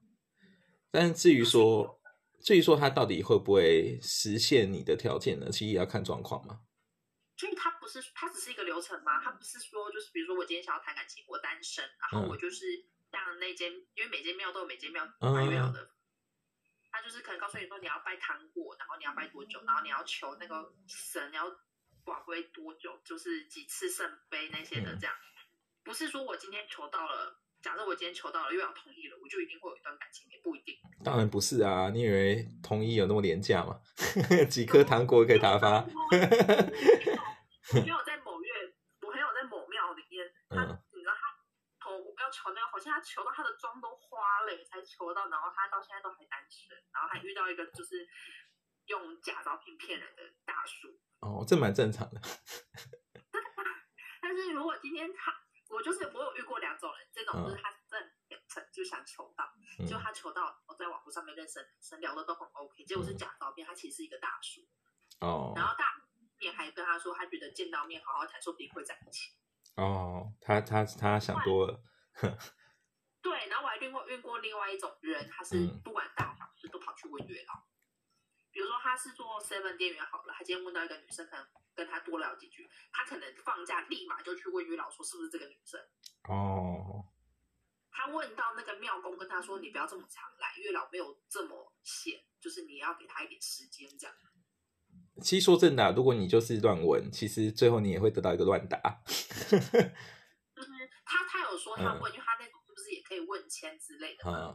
[0.91, 2.01] 但是至于说，
[2.43, 5.51] 至于说他到底会不会实现你的条件呢？
[5.51, 6.61] 其实也要看状况嘛。
[7.37, 9.23] 所以它不是，它只是一个流程吗？
[9.23, 12.87] 它不是说，就是比如说我今天想要谈感情，我单身，然后我就是。
[13.13, 15.91] 像那间，因为每间庙都有每间庙拜月老的，
[16.93, 21.51] 他就是可能告诉你说你要拜糖果，然后你要拜多久，然后你要求那个神要
[22.05, 25.17] 寡归多久，就是几次圣杯那些的这样。
[25.83, 30.75] 不是说我今天求到了，假设我今天求到了又想同意了，我就一定会有一段感情，也不一定。
[31.05, 33.79] 当然不是啊，你以为同意有那么廉价吗？
[34.49, 35.85] 几颗糖果可以打发？
[35.85, 35.85] 我
[37.71, 38.49] 朋友在某月，
[39.03, 41.37] 我朋友在某庙里面，他你知道他
[41.85, 48.09] 求要求那个，好像他求到他的妆都花了才求到，然后他到现在都还单身，然后还遇到一个就是
[48.87, 50.89] 用假照片骗人的大叔。
[51.21, 52.21] 哦，这蛮正常的。
[54.23, 55.40] 但是如果今天他。
[55.71, 58.13] 我就是我有遇过两种人，这种就是他真
[58.49, 59.55] 诚就想求到，
[59.89, 64.61] 就他求到我在网络上面认识男生聊的都很 OK，结果是假照片，他其实是一个大叔
[65.21, 66.03] 哦，然后大
[66.39, 69.33] 面还跟他说他觉得见到面好好谈，说不定会在一起。
[69.77, 71.81] 哦，他他他想多了，
[73.23, 77.70] 对，然后我还遇过遇过另外一种人，他是不管大小事都跑去问月老。
[78.61, 85.81] 比如说他是做 seven 店员好了，他今天问到一个女生，可能跟他多聊几句，他可能放假立马就去问月老说是不是这个女生。
[86.29, 87.07] 哦。
[87.91, 94.15] 他问到那个庙公跟他说：“你不要这么常来，月老没有这么闲，就是你要给他一点时间这样。”
[95.25, 98.79] 其实说真的，如果你就是乱问，其实最后你也会得到一个乱答。
[99.49, 100.71] 就是
[101.07, 104.55] 他他有说他问，因为他那种是不是也可以问签之类的嘛？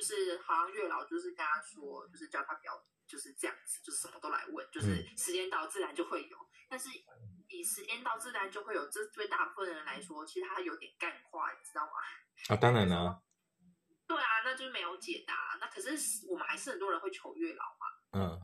[0.00, 2.72] 就是好像月老就是跟他说，就是叫他不要
[3.06, 6.38] 就是这样子，就是什么都来问，就是时间到自然就会有。
[6.70, 6.88] 但是
[7.48, 11.92] 以时间到自然就会有，这对大部分人来说，其实他有点干话，你知道吗？
[12.48, 13.22] 啊，当然了。
[14.06, 15.34] 对啊，那就是没有解答。
[15.60, 18.18] 那可是我们还是很多人会求月老嘛。
[18.18, 18.40] 嗯。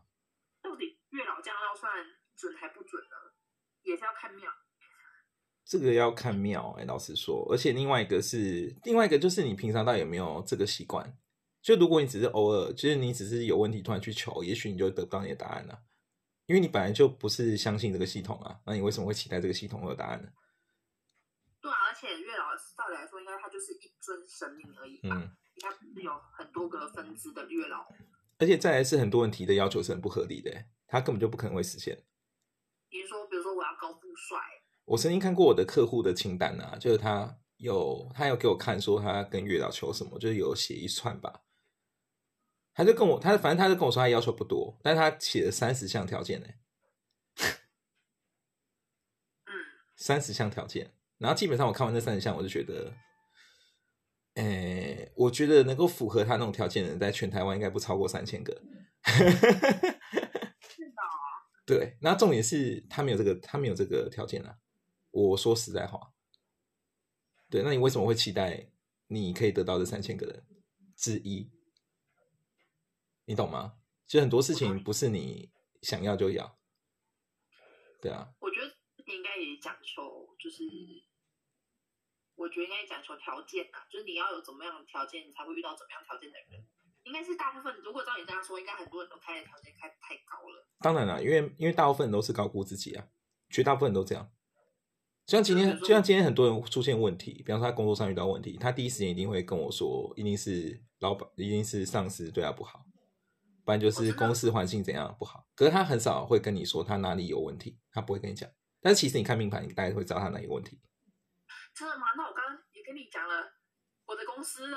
[0.60, 1.90] 到底月老这样要算
[2.36, 3.16] 准还不准呢？
[3.80, 4.52] 也是要看庙。
[5.64, 7.48] 这个要看庙哎，老实说。
[7.50, 11.16] 而且另外一个是，另外一个就是你平常到底有没有这个习惯？
[11.66, 15.82] 就如果你只是偶尔，就是你只是有问题突然去求，也许你就得不到你的答案了，
[16.46, 20.28] 因为你本来就不是相信这个系统啊，那你为什么会期待这个系统会有答案呢？
[21.60, 25.10] 对啊，而且月老照理来说，应该他就是一尊神明而已嗯，
[25.56, 27.84] 应该不是有很多个分支的月老。
[28.38, 32.00] 而且再来是很多人提的要求是很不合理的，他根本就不可能会实现。
[32.88, 34.38] 比如说，比如说我要高富帅。
[34.84, 41.42] 我曾经看过我的客户的清单啊，就是他有他有给我看说他跟月老求什么，就是有写一串吧。
[42.76, 46.46] 他就跟我，他反正他就跟我说，他要求不多，但是他写了三十项条件呢。
[49.46, 49.54] 嗯，
[49.96, 52.92] 三十项条件，然后基本上我看完这三十项，我就觉得，
[54.34, 58.52] 诶，我觉得能够符合他那种条件的人，在全台湾应该不超过三千个。
[59.02, 59.40] 是的。
[61.64, 64.58] 对，那重点是他没有这个，他没有这个条件啊。
[65.12, 66.12] 我说实在话，
[67.48, 68.68] 对，那你为什么会期待
[69.06, 70.44] 你可以得到这三千个人
[70.94, 71.50] 之一？
[73.26, 73.74] 你懂吗？
[74.06, 75.50] 其实很多事情不是你
[75.82, 76.58] 想要就要，
[78.00, 78.32] 对啊。
[78.38, 78.68] 我觉得
[79.04, 80.62] 你应该也讲求，就是
[82.36, 86.64] 我觉得应该讲求条件啊，就是你要有怎么样的条件，你才会遇到怎么样条件的人。
[87.02, 90.66] 应该是大部分，如果照你这样说，应该很多人都开的条件开太高了。
[90.80, 93.08] 当然了，因为因为大部分人都是高估自己啊，
[93.48, 94.32] 绝大部分人都这样。
[95.24, 102.84] 就像今天，就像今天很多人出现问题，比方说他工作上遇到问题，他第一时间一定会跟我说，一定是老板，一定是上司对他不好。
[103.66, 108.48] 不然就是公司环境怎样不好，可是他很少会跟你说他哪里有问题，他不会跟你讲。
[108.80, 110.80] 但是其实你看命盘，你大概会知道他哪有问题。
[111.74, 112.04] 真的吗？
[112.16, 113.34] 那我刚刚也跟你讲了
[114.06, 114.76] 我的公司 呢。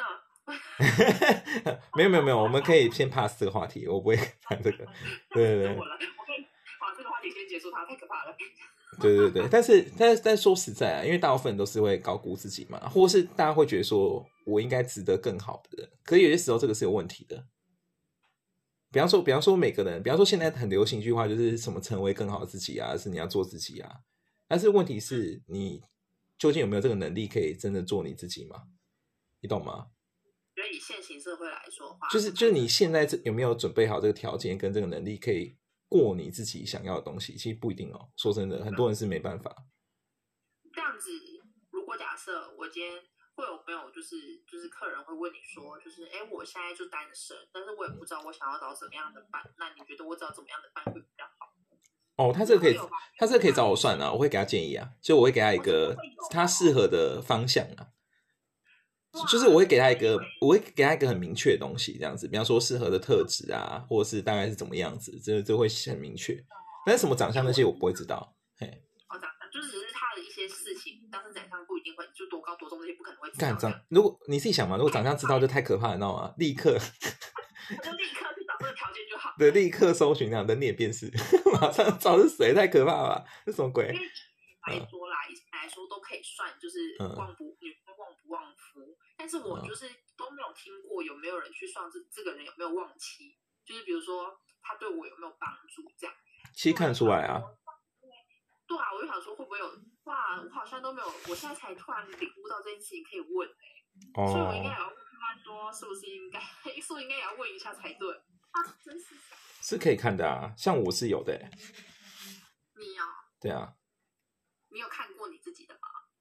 [1.95, 4.77] 没有没有没有，我们可以先 pass 这个话题，我不会 谈这个。
[5.29, 5.77] 对对对。
[5.77, 6.43] 我了，我可以
[6.81, 8.35] 把这个话题先结束，它太可怕了。
[8.99, 17.45] 对对对，但是但是但说实在啊，因为大部分人都是会高估自己嘛，或是大家会觉得说我应该值得更好的人，可是有些时候这个是有问题的。
[18.91, 24.01] 比方说，比方说每个人，比方说现在很流行一句话，就是什么成为更好的自己啊，是你要做自己啊。
[24.47, 25.83] 但是问题是你
[26.39, 28.63] 究竟有没有这个能力，可以真的做你自己吗？
[29.41, 29.91] 你懂吗？
[30.55, 35.55] 觉得以现行社会来说话，就是就是你现在这有没有准备好这个条件跟这个能力，可以
[35.87, 37.37] 过你自己想要的东西？
[37.37, 38.09] 其实不一定哦。
[38.17, 39.55] 说真的，很多人是没办法。
[40.73, 41.11] 这样子，
[41.69, 42.99] 如果假设我今天。
[43.39, 49.41] 会有没有就是就是客人会问你说，就是哎，我现在就单身，但是我也不知道我想要找怎么样的伴。
[49.57, 51.47] 那你觉得我找怎么样的伴会比较好？
[52.17, 52.77] 哦，他这个可以，
[53.17, 55.95] 他这个可以找我算啊，我会给他建议啊，就我会给他一个
[56.29, 57.87] 他适合的方向啊，
[59.31, 66.37] 就是我会给他一个，我会给他一个很明确的东西，这样子，比方说适合的特质啊，或者是大概是怎么样子，这这会很明确。
[66.85, 68.67] 但是什么长相那些我不会知道，嘿。
[69.07, 69.77] 哦，长相就是
[70.39, 72.39] 些事情，当时长相不一定会就多。
[72.41, 73.57] 高多重这些不可能会知道干。
[73.59, 76.33] 长，如果你自己想嘛，如果长相知道就太可怕了，你知道吗？
[76.37, 79.35] 立刻 我就立刻去找这个条件就好。
[79.37, 81.11] 对，立刻搜寻那样人脸辨识，
[81.53, 83.25] 马上找是谁，太可怕了吧？
[83.45, 89.85] 这什么鬼来说啦，以前来说都可以算，就是嗯旺不女生旺不旺夫，但是我嗯就是
[90.17, 96.15] 都没有听过有没有人去算这这个人有没有旺妻，就是比如说他对我有没有帮助这样。
[96.55, 97.43] 其实看得出来啊。
[98.69, 99.65] 对啊，我就想说会不会有
[100.03, 100.39] 哇？
[100.39, 106.39] 我好像都没有，我现在才突然领悟到这件事情可以问、欸，所以我应该也哦，要问他说是不是应该，
[106.79, 108.13] 是不是应该也要问一下才对
[108.51, 108.61] 啊？
[108.85, 109.15] 真是
[109.61, 111.49] 是可以看的啊，像我是有的欸，
[112.77, 113.05] 你啊，
[113.41, 113.73] 对啊，
[114.69, 115.79] 你有看过你自己的吗？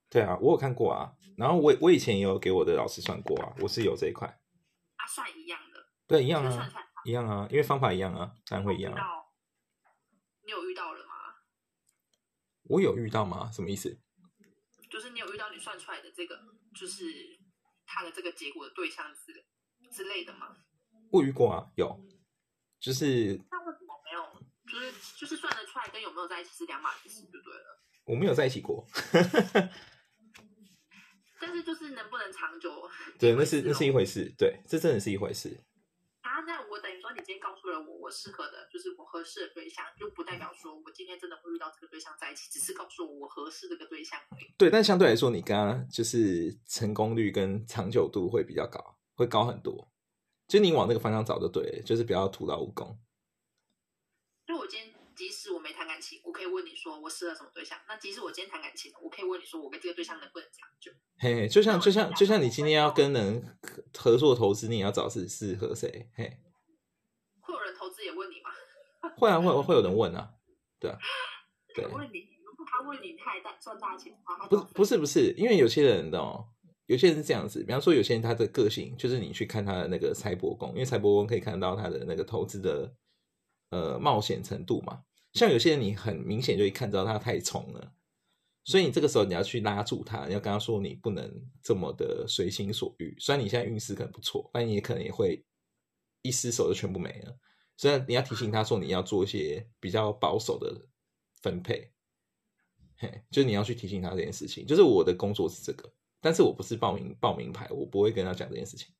[0.08, 1.12] 对啊，我有看过啊。
[1.36, 9.04] 然后我我以前也有给我的老师算过啊，我是有这一块，啊，算一样的，对，一样啊，算算一样啊，因为方法一样啊，当然会一样啊。
[10.44, 10.94] 你有遇到？
[12.68, 13.50] 我有遇到吗？
[13.52, 13.98] 什么意思？
[14.90, 16.40] 就是你有遇到你算出来的这个，
[16.74, 17.04] 就是
[17.84, 19.44] 他的这个结果的对象之
[19.90, 20.56] 之类的吗？
[21.10, 21.98] 我遇过啊，有，
[22.80, 24.42] 就是那为什么没有？
[24.70, 27.82] 就是就是算得出来跟有没有在一起是两码子事，就对了。
[28.04, 28.86] 我没有在一起过，
[31.40, 35.62] 但是就是能不能长久，对，那是那是一回事，对，这真的是一回事。
[36.48, 44.50] 那我等于说，你今天告诉了我我适合的，就是我合适的对象，就不代表说我今天真的会遇到这个对象在一起，只是告诉我我合适这个对象而已。
[44.56, 49.92] 对，但相对来说，你刚刚就是成功率跟长久度会比较高，会高很多。
[50.46, 52.98] 就你往那个方向找就对了，就是不要徒劳无功。
[55.68, 57.78] 没谈感情，我可以问你说我适合什么对象。
[57.86, 60.90] 那即使我今天谈感情了，我可以问你说我跟这个对象能不能长久。
[61.18, 63.58] 嘿嘿，就像就像就像你今天要跟人
[63.94, 66.08] 合作投资，你也要找是适合谁？
[66.14, 66.38] 嘿，
[67.40, 68.48] 会有人投资也问你吗？
[69.18, 70.30] 会啊，会会有人问啊，
[70.80, 70.98] 对啊，
[71.74, 76.48] 对我问你，如果他问你他还大赚大钱的话，不是不是不是，因为有些人哦，
[76.86, 82.94] 有些人是这样子，比方说有些人他的个性就是你去看他的那个财帛宫，因为财帛宫可以看到他的那个投资的
[83.68, 85.02] 呃冒险程度嘛。
[85.32, 87.92] 像有些人你很明显就一看到他太冲了，
[88.64, 91.30] 所以你这个时候你要去拉住他，你要跟他说你不能
[91.62, 93.16] 这么的随心所欲。
[93.18, 95.44] 虽然你现在运势可能不错，但你也可能也会
[96.22, 97.38] 一失手就全部没了。
[97.76, 100.88] 所以你要提醒他说你要做一些比较保守的
[101.40, 101.92] 分配。
[102.96, 104.66] 嘿，就是你要去提醒他这件事情。
[104.66, 108.92] 就是我的工作是这个，但是我不是报名报名牌，我不会跟他讲这件事情。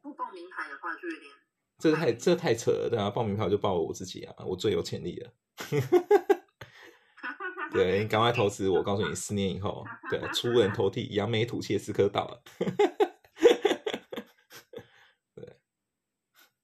[0.00, 1.32] 不报名牌的话，就有点
[1.78, 5.32] 这太这太扯了，对啊，报名牌我就报我自己啊，我最有潜力了。
[7.70, 12.42] 对，你赶快投资我，告诉你，四年以后，对，出人头地，扬眉吐气的时刻到了。
[15.34, 15.60] 对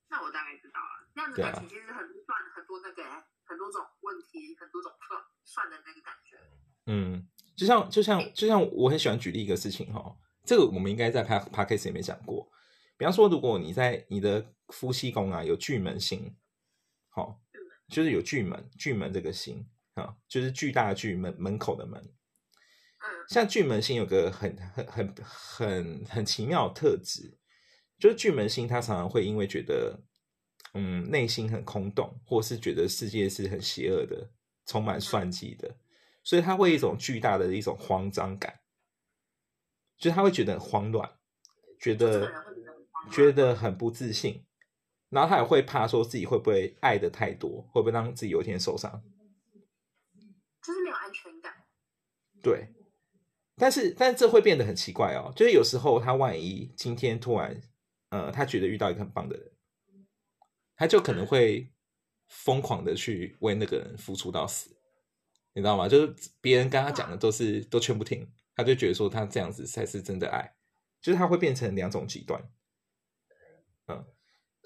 [0.09, 1.07] 那我大概知道了。
[1.15, 3.05] 那样子感情其实很算很多那个
[3.45, 6.37] 很多种问题，很多种算算的那个感觉。
[6.87, 12.51] 嗯，就像就像就像我很喜欢举例一个事情哈，这个我们应该在 p p a c k a s e 里面讲过。
[12.97, 16.35] 比方说，如果你在你的夫妻宫啊有巨门星，
[17.09, 17.41] 好、
[17.89, 22.01] 就是有巨门巨门这个星啊，就是巨大的巨门门口的门。
[22.01, 23.27] 嗯。
[23.29, 27.37] 像巨门星有个很很很很很奇妙的特质，
[27.99, 30.01] 就是巨门星它常常会因为觉得
[30.75, 34.31] 嗯内心很空洞，或是觉得世界是很邪恶的，
[34.67, 35.77] 充满算计的，
[36.23, 38.61] 所以他会一种巨大的一种慌张感，
[39.99, 41.09] 就是他会觉得很慌乱，
[41.79, 42.33] 觉得
[43.11, 44.45] 觉得很不自信，
[45.09, 49.03] 然后他也会怕说自己会不会爱的太多，会不会让自己有一天受伤。
[50.63, 51.53] 就是没有安全感。
[52.43, 52.69] 对，
[53.57, 57.61] 但是但是这会变得很奇怪哦，就是有时候他万一今天突然，
[58.09, 59.53] 呃，他觉得遇到一个很棒的人，
[60.75, 61.71] 他就可能会
[62.29, 64.75] 疯狂的去为那个人付出到死，
[65.53, 65.87] 你知道吗？
[65.89, 70.57] 就是别人跟他讲的都是都劝不听，他就觉得说他这样子才是真的爱，
[71.03, 72.43] 就是他会变成两种极端，
[73.89, 74.05] 嗯。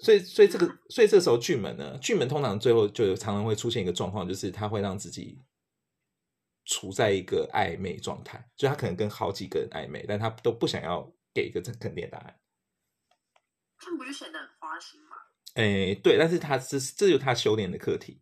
[0.01, 5.43] 所以，所以这个，所以这时候巨门呢，巨门通常最后就常常会出现一个状况，就是他会让自己
[6.63, 12.39] 处在一个暧昧状态，就他可能跟好几个人暧昧，但他都不想要给一个肯定的答案。
[13.77, 15.17] 这样不就显得很花心吗？
[15.55, 18.21] 哎，对，但是他这是这就是他修炼的课题。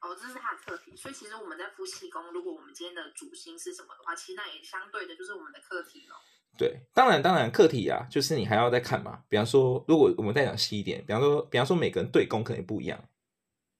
[0.00, 0.96] 哦，这是他的课题。
[0.96, 6.16] 所以其实我们在夫妻宫，如果我们今天的主星是什么的话，其实那也相对的就是我们的课题咯。
[6.58, 9.24] 对，当然，当然，课题啊，就是你还要再看嘛。
[9.28, 13.02] 比方说，如果我们再讲细一点，比方说，比方说，每个人对宫可能不一样。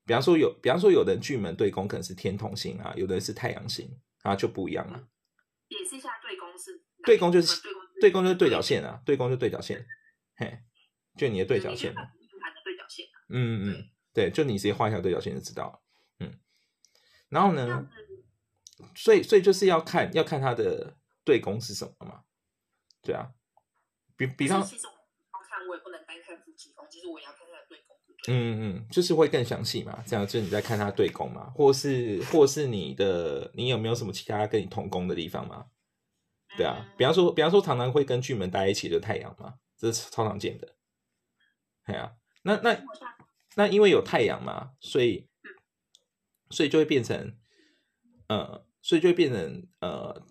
[0.06, 3.88] 比方说有，比方说有的人巨门对宫可能是天同星啊，有的人是太阳星
[4.22, 4.98] 啊，就不一样了。
[5.68, 7.60] 解释一下对宫是哪对宫就是
[8.00, 9.86] 对宫就是对角线啊，对宫就是对角线，
[10.36, 10.58] 嘿，
[11.16, 12.02] 就你的对角线嘛。
[12.02, 12.08] 嘛，
[12.40, 13.06] 盘的对角线。
[13.28, 15.80] 嗯嗯嗯，对，就你直接画一条对角线就知道了。
[16.20, 16.32] 嗯，
[17.28, 17.86] 然后呢
[18.96, 22.22] 所以所以就是要看要看他的对宫是什么吗？
[23.02, 23.32] 对啊，
[24.16, 27.96] 比比方，其实我看我也不能单看夫妻宫，其实我也要看他的对宫。
[28.28, 35.66] 嗯嗯，就是会更详细嘛，这样就是你在看他对宫嘛，或是或是你的你有没有什么其他跟你同宫的地方吗？
[36.56, 40.76] 对啊，比方说比方说常常会跟巨门待一起的太阳嘛，这是超常见的。
[41.86, 42.84] 对啊，那那
[43.56, 45.26] 那因为有太阳嘛，所以
[46.50, 47.34] 所以就会变成
[48.28, 50.26] 呃，所以就会变成呃，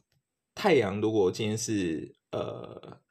[0.53, 3.01] 太阳如果今天是呃，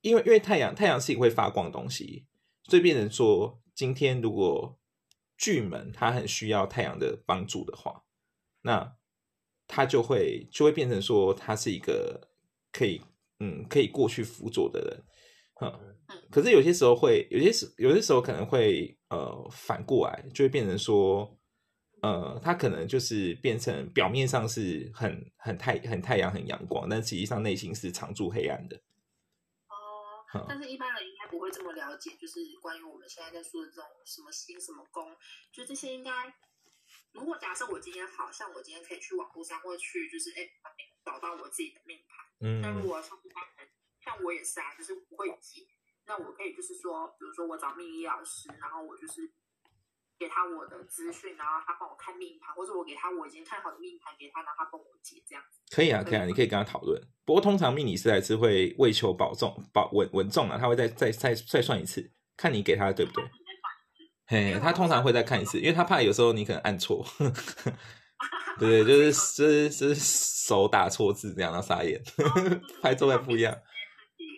[0.00, 2.26] 因为因为太阳太阳是一个会发光的东西，
[2.64, 3.60] 所以变成说。
[3.78, 4.76] 今天如果
[5.36, 8.02] 巨门他很需要太阳的帮助的话，
[8.62, 8.96] 那
[9.68, 12.28] 他就会就会变成说他是一个
[12.72, 13.00] 可以
[13.38, 15.04] 嗯可以过去辅佐的人，
[15.60, 15.94] 嗯，
[16.28, 21.37] 可是有些时候会有些时有些时候可能会呃反过来就会变成说
[22.02, 28.76] 呃他可能就是变成表面上是很很太很太阳很阳光，但实际上内心是常驻黑暗的。
[29.68, 31.18] 哦，但是一般人应该。
[31.28, 35.14] 不会这么了解，就是关于我们现在在说的这种什么星、什么宫，
[35.52, 36.10] 就这些应该，
[37.12, 40.48] 如果假设我今天好像我今天可以去网络上或者去就是哎
[41.04, 43.68] 找到我自己的命盘，嗯，那如果像一般人，
[44.00, 45.66] 像我也是啊，就是不会解，
[46.06, 49.30] 那我可以就是说，比如说我找命理老师，然后我就是。
[50.18, 55.60] 给他我的资讯，然后他帮我看命盘，或者我给他我已经看好的命盘给他，让他帮我解这样子。
[55.74, 57.00] 可以啊，可以啊，你可以跟他讨论。
[57.24, 63.24] 不过通常命理师还是会为求保重、保稳稳重啊，他会再再再再算一次，看你给他的对不对？
[64.26, 67.04] 嘿，他通常会再看一次，因为他怕有时候你可能按错。
[68.58, 72.02] 对对， 就是是是手打错字这样，然后傻眼，
[72.82, 73.56] 拍座位不一样。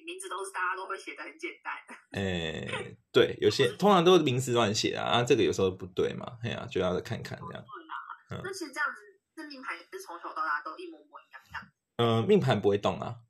[0.04, 1.72] 名字都是大家都会写的很简单。
[2.12, 7.64] 诶，对，有些通常都是名字乱写啊，啊，这个有时候不对嘛，哎呀，就要再看看这样。
[7.64, 9.00] 对啊，那其实这样子，
[9.34, 11.62] 这命盘也是从小到大都一模模一样样。
[11.96, 13.20] 嗯，命盘不会动啊，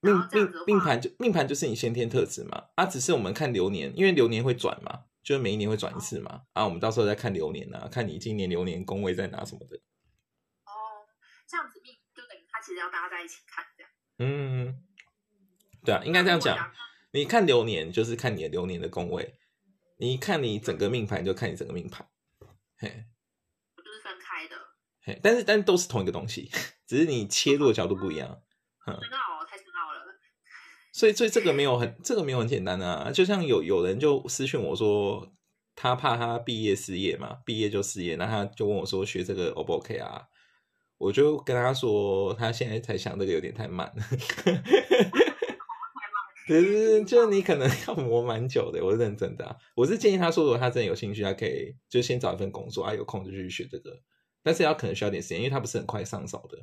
[0.00, 9.76] 命命命盘就命盘就是你先天特质嘛，啊，只是我们看流年，因为流年会转嘛，就是每一年会转一次嘛，啊，我们到时候再看流年啊，看你今年流年宫位在哪什么的。
[10.64, 11.06] 哦，
[11.48, 13.92] 这样子命就等于他其实要大家在一起看这样。
[14.18, 14.82] 嗯，
[15.84, 16.56] 对啊，应该这样讲。
[17.16, 19.32] 你看流年就是看你的流年的宫位，
[19.96, 22.06] 你看你整个命盘就看你整个命盘，
[22.76, 22.88] 嘿，
[23.74, 24.56] 就是分开的，
[25.02, 26.50] 嘿，但是但都是同一个东西，
[26.86, 28.42] 只是你切入的角度不一样，
[28.84, 30.04] 深奥，太深奥了。
[30.92, 35.32] 所以所以这个没有很这个没有很简单啊，就像有有人就私讯我说，
[35.74, 40.28] 他怕他毕业失业嘛，毕业就失业，那他就问我说学这个 O 不 OK 啊？
[40.98, 43.90] 我就跟他说，他现在才想这个有点太慢。
[46.46, 49.56] 其实就是你可能要磨蛮久的，我是认真的啊。
[49.74, 54.00] 我是建议他说，如果他真的有兴趣，他可以就先找一份工作啊，有空就去学这个。
[54.44, 56.56] 但是要可能需要点时间，因为他不是很快上手的。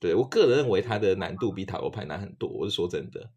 [0.00, 2.48] 对，对我个人认为他的难度比塔罗牌难很多。
[2.48, 3.32] 我是说真的。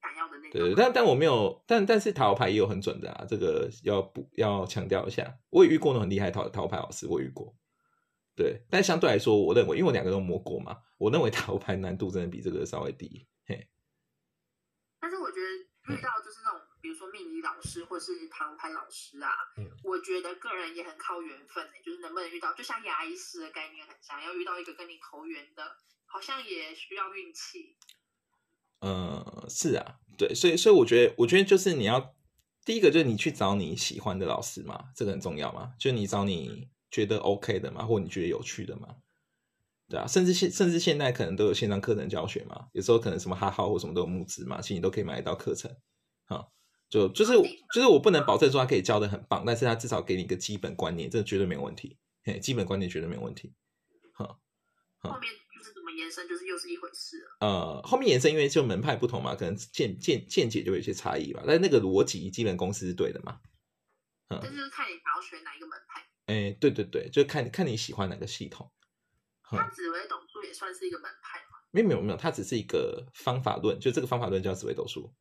[0.00, 5.36] 想要的那对，但但我没有，但但是塔罗牌也有很准的啊，这个要不要强调一下？
[5.50, 7.52] 我也遇过那很厉害塔塔罗牌老师，我遇过。
[8.36, 13.26] 对，但相对来说，我认为因为我两个都摸过嘛，我认为塔罗牌难度真的比这个稍微低。
[15.90, 15.98] 嘿。
[15.98, 19.30] 遇到就是那种，比如说命理老师或者是塔罗牌老师啊，
[19.82, 25.76] 我觉得个人也很靠缘分呢，就是能不能遇到，就像牙医师的概念很像，要遇到一个跟你投缘的，
[26.06, 27.76] 好像也需要运气。
[28.80, 32.14] 嗯，是啊，对，所以所以我觉得，我觉得就是你要
[32.64, 38.96] 第一个就是你去找你喜欢的老师嘛，这个很重要嘛，就你找你觉得 OK 的嘛，或你觉得有趣的嘛。
[39.90, 45.68] 对啊，甚至现甚至现在可能都有线上课程教学嘛，有时候可能什么哈号或什么都有募资嘛，其实你都可以买得到课程，
[46.26, 46.46] 啊，
[46.88, 47.32] 就就是
[47.74, 53.52] 就是我不能保证说他可以教的很棒，但是他至少给你一个基本观念，这绝对没有问题，嘿，基本观念绝对没有问题，
[54.14, 54.38] 哈，
[55.00, 57.36] 后面就是怎么延伸，就是又是一回事了。
[57.40, 63.40] 呃，后面延伸因为就门派不同嘛，可能见见见解就有一些差异吧，但那个逻辑基本公司是对的嘛，
[64.28, 66.06] 嗯，这就是看你想要学哪一个门派。
[66.26, 68.70] 哎，对对对，就看看你喜欢哪个系统。
[69.58, 71.58] 他紫微斗数也算是一个门派吗？
[71.70, 75.12] 没有没有没有，它只是一个方法论，就这个方法论叫紫微斗数。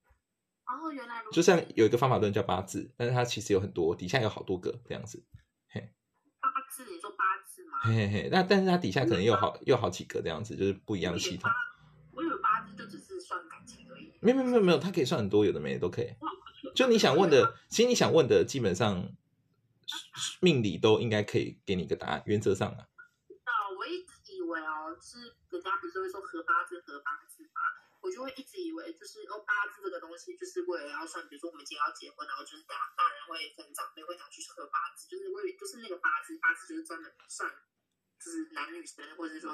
[0.65, 5.23] 哦，原来就像有一个方法论叫八字，但是它其实有很多，底下有好多个这样子。
[5.69, 5.93] 嘿，
[6.39, 7.79] 八字，你说八字吗？
[7.83, 11.49] 嘿嘿嘿，那但是它底下可能又好又好几个这样子，就是不一样的系统。
[12.11, 14.13] 我以为八字就只是算感情而已。
[14.21, 16.13] 没有没有没有没有，它可以算很多，有的没的都可以。
[16.75, 19.11] 就你想问的，其实你想问的，基本上
[20.39, 22.88] 命理都应该可以给你一个答案，原则上啊。
[25.01, 25.19] 是
[25.49, 27.61] 人家不是会说合八字合八字吗？
[28.01, 37.51] 我就会一直以为就是哦八字这个东西就是为了要算，比如说我们今天要结婚，然后就是大大人会跟长辈会想去合八字，就是为就是那个八字八字就是专门算
[38.23, 39.51] 就是男女生或者是说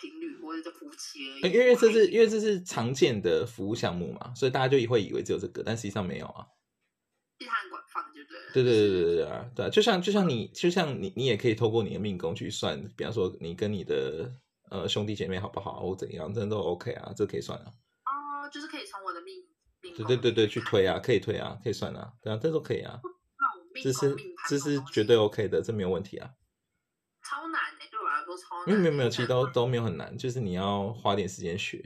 [0.00, 1.52] 情侣或者叫夫妻而已。
[1.52, 6.46] 因为这是因为这是常见的服务项目嘛，所以大家就会以为只有这个，但实际上没有啊。
[7.38, 8.38] 其实它很广泛，对不对？
[8.52, 14.30] 对对对对对对啊，对啊，就像就像你就像你你也可以透过你的命宫去算，比方说你跟你的
[14.70, 17.66] 呃兄弟姐妹好不好或怎样，这都 OK 啊，这可以算啊。
[17.66, 19.44] 哦，就是可以从我的命
[19.82, 23.00] 命对对对对去推啊，可以推啊，可以算啊，对啊，这都可以啊。
[23.82, 24.16] 这是
[24.48, 26.30] 这是绝对 OK 的，这没有问题啊。
[27.22, 28.68] 超难的，对我来说超难。
[28.68, 31.76] 没有没有没有，其实都都没有很难，就是你要花点时间学。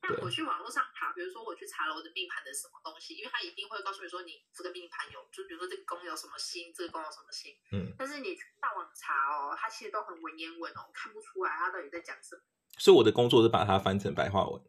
[0.00, 7.54] 对但我去网络上查，比如说我去查了我的命盘的什么东西，因为他一定会告诉你说你这个命盘有，就比如说这个宫有什么星，这个宫有什么星。
[7.72, 12.42] 嗯，但是你上网查哦，他其实都很文言文哦，看不出来他到底在讲什么。
[12.78, 14.60] 所以我的工作是把它翻成白话文。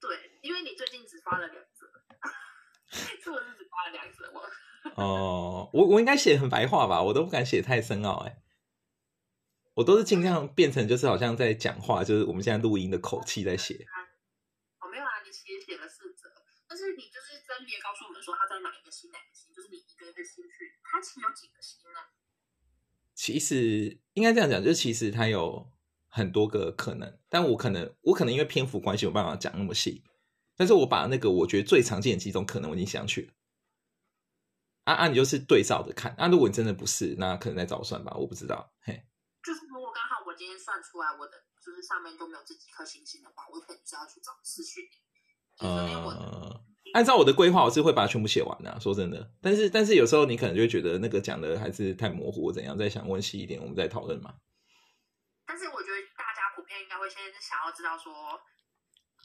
[0.00, 1.86] 对，因为你最近只发了两则，
[3.20, 4.48] 是我是只发了两则，我
[4.94, 8.40] 哦，我我应该写很白话吧，我都不敢写太深奥哎、
[9.74, 13.84] 我都是尽量变成就是好像在讲话，就是我们现在录音的口气在写。
[14.80, 16.30] 哦没有啊，你其实写了四则，
[16.68, 21.98] 但是你就是分别告诉我们说他在哪一个星哪个星，就是你一个一个星去，它其实有几个星呢？
[23.14, 25.68] 其实应该这样讲，就是其实它有
[26.06, 30.04] 很多个可能，但我可能我可能因为篇幅关系，没有办法讲那么细。
[30.54, 33.32] 但是我把那个我觉得最常见的几种可能我已经想去了。
[34.84, 36.14] 啊啊，你就是对照着看。
[36.14, 38.72] 啊，如果你真的不是，那可能再找我算吧，我不知道。
[38.80, 39.04] 嘿，
[39.42, 45.02] 就是如果刚好我今天算出来我的就是上面都没有这几颗星星的话，我可能就要去找私讯你。
[45.58, 46.64] 就是连我的呃，
[46.94, 54.34] 按照我的规划，我是会把它全部写完的、说真的，但是但是有时候你可能就会觉得那个讲的还是太模糊，或怎样，再想问细一点，我们再讨论嘛。
[55.46, 58.12] 但是我觉得大家普遍应该会先想要知道说，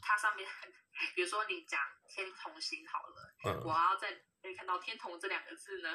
[0.00, 0.46] 它上面，
[1.14, 4.08] 比如说你讲天同星好了，嗯我要在
[4.40, 5.88] 可以看到天同这两个字呢，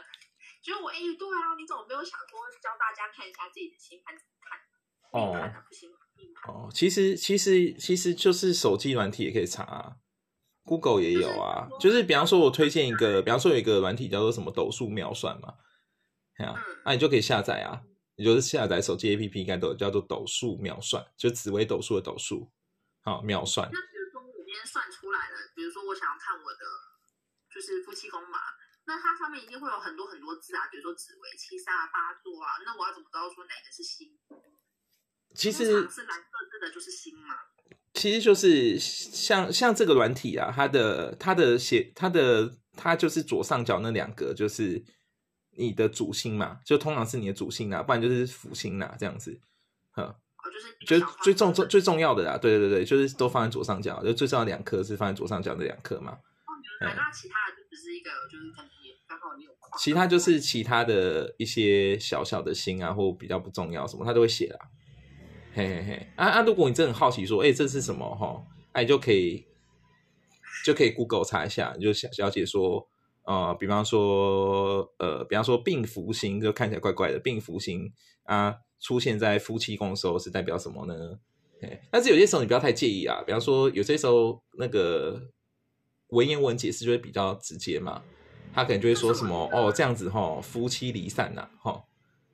[0.61, 4.57] 就是我哎、对啊，你怎么没有想过教大家看一下自己的星盘怎么看？
[5.11, 5.89] 命盘啊，不行，
[6.47, 9.95] 哦，其实其实其实就是手机软体也可以查、啊、
[10.69, 11.67] ，Google 也有啊。
[11.79, 15.55] 就是比方说，我推荐一个，比方说有一个软体叫做什么斗数妙算嘛，
[16.37, 17.81] 哎呀、啊那、你就可以下载啊。
[18.19, 22.51] 你就是下载手机 APP，应该都有叫做斗数妙算，就紫微斗数的斗数，
[23.01, 23.69] 好妙算。
[23.71, 26.63] 那比如说我今天算出来了，比如说我想要看我的
[27.47, 28.37] 就是夫妻宫嘛，
[28.85, 34.11] 那它上面一定会有很多很多字啊，比如说紫微、七煞、八座啊，那我要怎么知道说哪个是星？
[35.33, 37.35] 其实是蓝色字的就是星嘛。
[37.93, 44.83] 其实就是像像这个软体啊，它的它的写它的它就是左上角那两个就是
[45.57, 49.39] 你的主星嘛，就通常是你的主星啊，不然就是辅星啊，这样子。
[49.95, 50.15] 哦，
[50.45, 58.69] 就是比就最重最最重要的啦，对对对，就是都放在左上角，就最重要的两颗是放在左上角的两颗嘛，哦原来那其他的就只是一个，就是可能
[59.07, 59.51] 刚好你有。
[59.77, 64.59] 其他就是其他的一些小小的心啊，或比较不重要什么，他都会写啦。
[65.53, 66.41] 嘿嘿嘿，啊啊！
[66.43, 68.43] 如果你真的很好奇说，哎、这是什么哈？
[68.71, 69.45] 哎、你就可以
[70.63, 72.87] 就可以 Google 查一下，你就想了解说，
[73.23, 77.91] 呃，比方说，呃，比方说病福星就看起来怪怪的，病福星
[78.23, 81.19] 啊出现在夫妻宫的时候是代表什么呢？
[81.61, 85.19] 嘿但是有些时候你不要太介意啊，比方说有些时候那个
[86.09, 88.01] 文言文解释就会比较直接嘛，
[88.53, 91.83] 他可能就会说什么哦这样子哈，夫妻离散呐、哈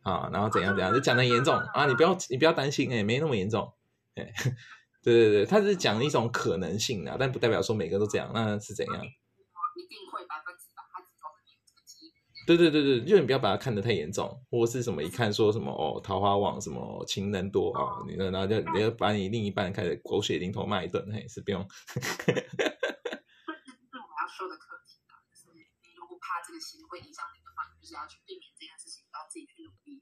[0.06, 3.74] 啊，然后怎样怎样，就讲的严重啊，你不要你不要担心哎、没那么严重
[4.14, 4.32] 哎、
[5.04, 8.96] 对对对，他是讲一种可能性啊，但不代表说每个都这样，那是怎样？
[8.96, 12.14] 一定会百分之百，它只告诉你有这个几。
[12.48, 21.68] 对对对对，就你不要把它看得太严重，或是什么一看说什么哦桃花旺什么情人多啊、哦，你然后就你就把你另一半开始狗血淋头骂一顿，那也是不用。
[21.94, 22.40] 这是
[24.00, 25.60] 我要说的课题啊，就是你
[25.98, 27.42] 如果怕这个心会影响你
[27.82, 30.02] 就是要去避免这件事情，要自己去努力。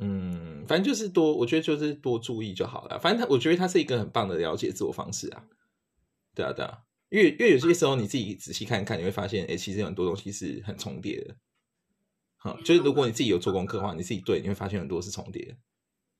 [0.00, 2.98] 嗯，反正就是多，我觉得就是多注意就好了。
[2.98, 5.44] 反正他，我觉得他是一个很棒的了解自我方式啊。
[6.34, 11.36] 对啊，对啊，因为因为有些时候你自己仔细看看，你会发现，哎，其实有很多东西是很重叠的。
[12.36, 15.56] 好，就是如果你自己有做功课的话，你自己对，你会发现很多是重叠的。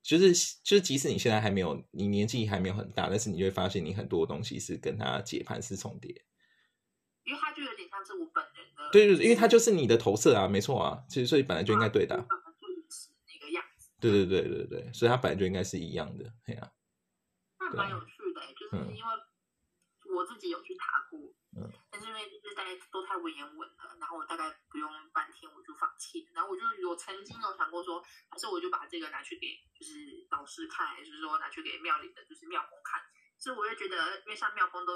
[0.03, 0.33] 就是
[0.65, 6.25] 就是，即使你现在还没有，你年纪还没有很大，但是你会发现你很多东西是跟他解盘是重叠。
[7.25, 8.43] 因为他就有点像是我本
[8.93, 12.27] 对对，对因为它就是你的投射啊，没错啊，其实所以本来就应该对的。
[14.01, 16.71] 对对对对对，所以它本来就应该是一样的，对啊。
[17.59, 19.11] 那蛮有趣的、欸，就是嗯因为
[20.15, 21.19] 我自己有去查过，
[21.59, 28.01] 嗯，但是因为就是大家都太文言文了，然后我大概不用半天我就放弃了，然后我就有曾经有想过说，
[28.31, 33.03] 还是我就把这个拿去给就是老师看，还是说拿去给庙里的就是庙公看，
[33.37, 34.93] 所以我就觉得，因为像庙公都。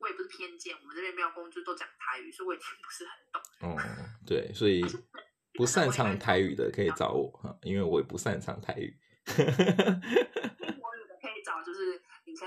[0.00, 3.40] 我也不是偏见，我们这边庙公就都讲台语，所以我也听不是很懂。
[3.70, 3.76] 哦，
[4.26, 4.82] 对，所以
[5.54, 8.98] 不擅长台语的可以找我哈， 因为我也不擅长台语。
[9.26, 9.34] 我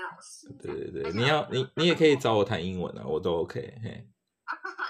[0.02, 0.48] 老师。
[0.60, 3.78] 对对对，你要你你也可以找我谈英文啊，我都 OK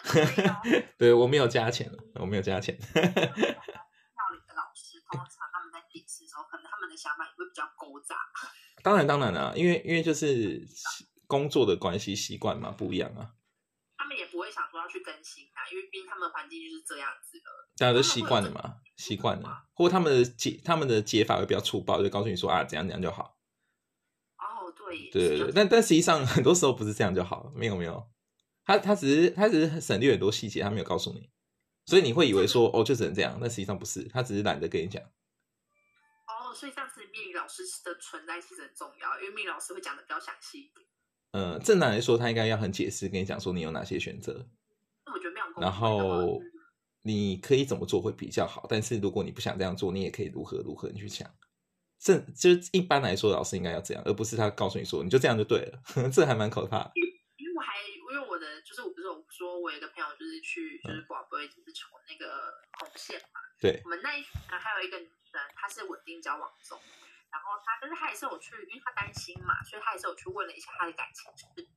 [0.97, 2.75] 对我没有加钱，我没有加钱。
[2.79, 8.17] 料理的老师，通常他们在解释的时候，可能他们的想法也会比较勾杂。
[8.83, 10.61] 当然当然啦、因为因为就是
[11.35, 13.35] 工作的关系习惯嘛不一样啊，
[13.97, 17.51] 他们也不会想说要去更新啊，因为毕竟他们的环境就是这样子的。
[17.77, 23.37] 大家都习惯了嘛，习惯了，或他们的解他们的解法会比较粗暴，就告诉你说啊怎样怎样就好。
[24.39, 28.09] 哦，对，对对对，但但实际上 很多时候不是这样就好，没有没有，
[28.65, 31.29] 他他只是他只是省略很多细节，他没有告诉你，
[31.87, 35.03] 所以你会以为说哦就只能这样，但实际上不是，他只是懒得跟你讲。
[35.03, 40.87] 哦，所以上次命理老师的存在其实很重要，因为命理老师会讲的比较详细一点。
[41.35, 44.47] 呃，正常来说，他应该要很解释跟你讲说你有哪些选择，
[45.05, 46.41] 那我觉得没有然后
[47.03, 48.65] 你可以怎么做会比较好。
[48.71, 51.29] 但是如果你不想这样做，你也可以如何如何你去想。
[51.99, 55.83] 这就是一般来说，老师应该要这样，而不是他告诉你说你就这样就对了，
[56.15, 56.93] 这还蛮可怕的。
[56.95, 62.31] 因为我还因为我的就是我不是有说我有一个朋友就是去就是广播就是求那个
[62.79, 66.79] 红线嘛，对我们那一还有一个女生，她是稳定交往中，
[67.35, 71.69] 然后他但是他也是有去，因为他担心嘛，所以他也是有去问了一下他的感情事，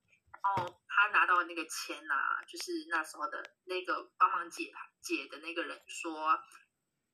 [0.43, 6.39] 然后他拿到那个签啊，就是那时候的那个帮忙解解的那个人说，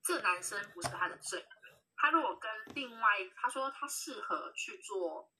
[0.02, 1.42] 这男生不是他的罪，
[1.96, 5.32] 他如果跟另外他说他适合去做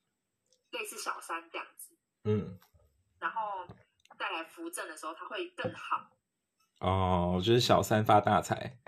[0.71, 1.95] 类似小三这样子。
[2.25, 2.59] 嗯，
[3.21, 3.67] 然后
[4.17, 6.11] 带来扶正的时候，他会更好。
[6.81, 8.79] 哦，就是小三发大财，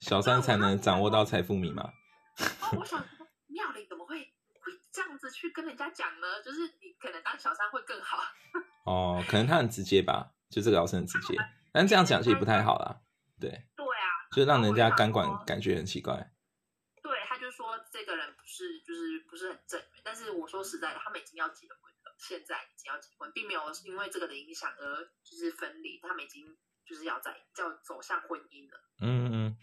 [0.00, 1.82] 小三才能掌握到财富密码。
[1.82, 4.18] 哦，我想说，妙龄怎么会
[4.60, 6.42] 会这样子去跟人家讲呢？
[6.42, 8.22] 就是你可能当小三会更好。
[8.86, 11.36] 哦，可能他很直接吧，就这个老师很直接，
[11.72, 13.02] 但这样讲其实不太好啦。
[13.38, 16.32] 对，对啊，就是让人家感然后我就想说管感觉很奇怪。
[17.02, 26.56] 对，他就说这个人不是就是不是很正，但是我说实在的，他们已经要结婚了，现在已经要结婚，并没有因为这个的影响而就是分离，他们已经
[26.86, 28.80] 就是要在要走向婚姻了。
[29.02, 29.56] 嗯嗯，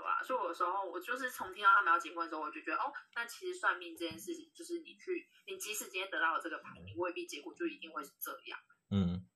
[0.00, 8.58] 对吧、所以有时候我就是从听到他们要结婚的时候，我就觉得哦，那其实算命这件事情，就是你去，你即使今天得到了这个牌，你未必结果就一定会是这样。
[8.90, 9.26] 嗯，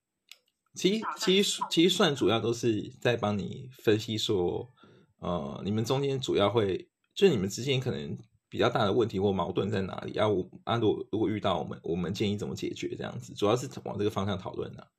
[0.74, 4.72] 其实其实其实算主要都是在帮你分析说，
[5.18, 8.16] 呃，你们中间主要会就是你们之间可能
[8.48, 10.26] 比较大的问题或矛盾在哪里啊？
[10.26, 14.90] 我啊，如果如果遇到我们，我们建议怎么解决这样子，主要是往这个方向讨论的。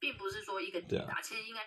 [0.00, 1.60] 并不是说一个对啊解答，其实应该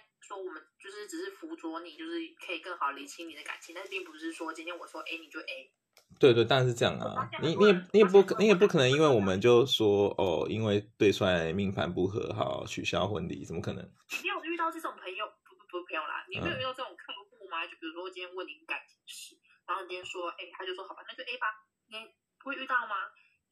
[1.06, 5.72] 就是只是辅佐你，就是可以更好理清你的感情，但是并不是说今天我说 A 你就 A。
[6.20, 7.30] 对对，当然是这样啊。
[7.42, 13.84] 你你也你也不可你也不可能因为我们就说哦，因为对出来命盘不合，好取消婚礼，怎么可能？
[14.24, 17.66] 你有遇到这种朋友不不不朋友啦，你没有嗯遇到这种客户吗？
[17.66, 19.36] 就比如说我今天问你感情事，
[19.68, 21.48] 然后你今天说哎他就说好吧，那就 A 吧。
[21.88, 21.98] 你
[22.40, 22.96] 不会遇到吗？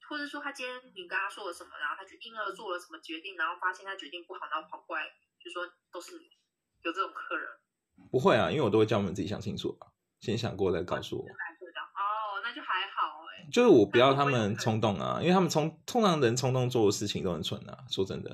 [0.08, 5.04] 或者说他今天你跟他说了什么，然后他去因而做了什么决定，然后发现他决定不好，然后跑过来
[5.42, 6.30] 就说都是你，
[6.84, 7.46] 有这种客人。
[8.10, 11.22] 不会啊，因为我都会叫我们自己想清楚啊，先想过再告诉我。
[11.24, 13.48] 哦，那就还好哎。
[13.50, 17.84] 就是我不要他们冲动啊，因为他们冲通常人冲动做的事情都很蠢啊。
[17.90, 18.30] 说真的，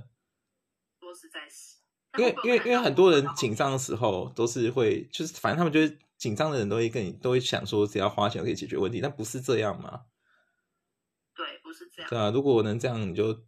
[1.01, 1.79] 说实在是，
[2.19, 10.03] 因为因为因为很多人紧张，的时候都是会，就是反正他们就是紧张的人都会跟你都会想说，只要花钱可以解决问题，但不是这样嘛？
[11.35, 12.11] 对，不是这样。
[12.11, 13.45] 对啊，如果我能这样，你就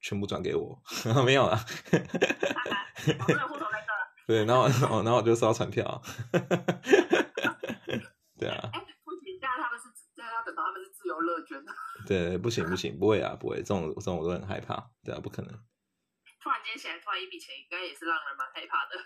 [0.00, 0.82] 全部转给我，
[1.24, 1.64] 没有啦。
[4.26, 6.02] 对，然后然后然后我就收到传票。
[8.38, 11.72] 对啊，哎，不行，这样他们是这样要等到他们是自由乐捐的。
[12.06, 15.50] 对，不行不行，不会啊，不会，这种这种我都很害怕，对啊，不可能。
[16.42, 19.00] 突然间起来，突然一笔钱，应该也是让人蛮害怕的。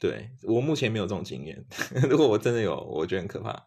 [0.00, 1.64] 对我目前没有这种经验，
[2.10, 3.66] 如果我真的有，我觉得很可怕。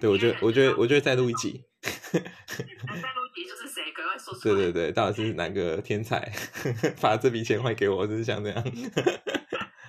[0.00, 1.62] 对，我觉得，我觉得，我觉得再录一集。
[1.82, 4.54] 那再录一集就是谁，赶快说出来。
[4.54, 6.32] 对对对，到底是哪个天才
[7.00, 8.06] 把这笔钱还给我？
[8.08, 8.64] 就是像这样。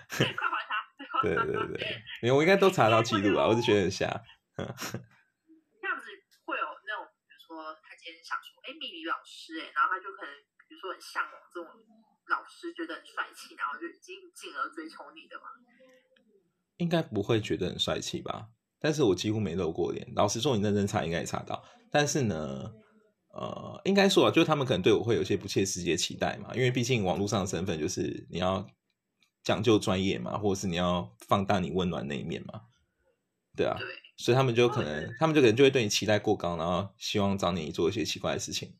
[0.09, 1.21] 快还他！
[1.21, 4.05] 对对对， 因为我应该都查到记录啊，我是觉得很瞎。
[4.55, 6.05] 这样子
[6.45, 10.31] 会有那种，比如说他今天想说，哎，秘密老师，哎，然后他就可能，
[10.67, 11.69] 比如说很向往这种
[12.27, 15.45] 老师，觉得很帅气，然后就已经进而追求你的嘛。
[16.77, 18.49] 应该不会觉得很帅气吧？
[18.79, 20.05] 但是我几乎没露过脸。
[20.15, 21.63] 老实说，你认真查应该也查到。
[21.89, 22.69] 但是呢，
[23.33, 28.67] 呃，应该说啊，就是他们可能对我会有些不切实际的期待嘛，因为毕竟网络上的身份就是你要
[29.45, 32.63] 讲究专业嘛，或者是你要放大你温暖那一面嘛，
[33.55, 33.87] 对啊，对，
[34.17, 38.75] 所以他们就可能，他们就可能就会对你期待过高，然后希望找你做一些奇怪的事情，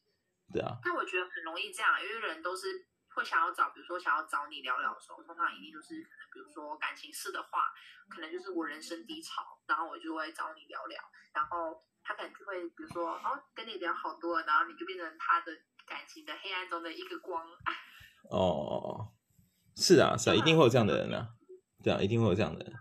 [0.52, 7.72] 对啊，但我觉得很容易这样，因为人都是会想要找，比如说想要找你聊聊的时候，通常一定就是可能，比如说感情事的话，
[8.10, 11.00] 可能就是我人生低潮，然后我就会找你聊聊，
[11.32, 15.52] 然后他可能就会比如说哦跟你聊好多，然后你就变成他的
[15.86, 17.46] 感情的黑暗中的一个光。
[18.32, 19.14] 哦，
[19.76, 21.36] 是啊，是啊，一定会有这样的人啊，
[21.84, 22.74] 对啊，一定会有这样的人，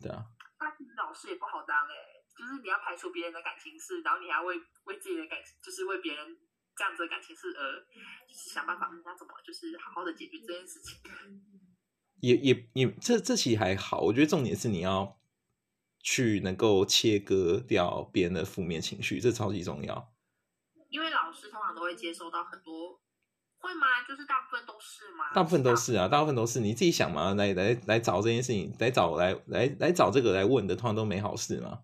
[0.00, 0.24] 对啊。
[0.58, 0.66] 那
[1.04, 1.94] 老师也不好当哎，
[2.36, 6.38] 就是你要排除别人的感情事，然后你还为为自己的感，就是为别人。
[6.74, 7.80] 这样子的感情事而，
[8.26, 10.98] 就是想办法，人家怎么就是好好的解决这件事情。
[12.22, 14.00] 也也也，这这其实还好。
[14.00, 15.20] 我觉得重点是你要
[16.00, 20.14] 去能够切割掉别人的负面情绪，这超级重要。
[20.88, 23.01] 因为老师通常都会接收到很多，
[23.62, 23.86] 会吗？
[24.06, 25.24] 就是大部分都是吗？
[25.34, 31.78] 大部分都是啊，大部分都是你自己想嘛，来来来找这件事情，来找来来来找这个来问的，通常都没好事嘛。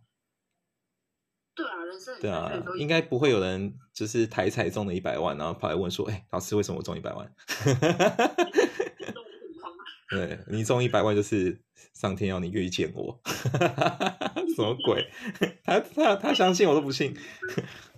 [1.54, 7.32] 对啊，人生对啊应该不会有人就是台彩中了一百万，然后跑来问说：“哎，老师，为什么我中一百万？”
[10.10, 11.60] 对你中一百万就是
[11.92, 13.20] 上天要你遇见我，
[14.56, 15.06] 什么鬼？
[15.62, 17.14] 他他他相信我都不信。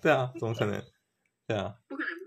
[0.03, 0.83] 对啊，怎么可能？
[1.47, 2.20] 对啊，不可能，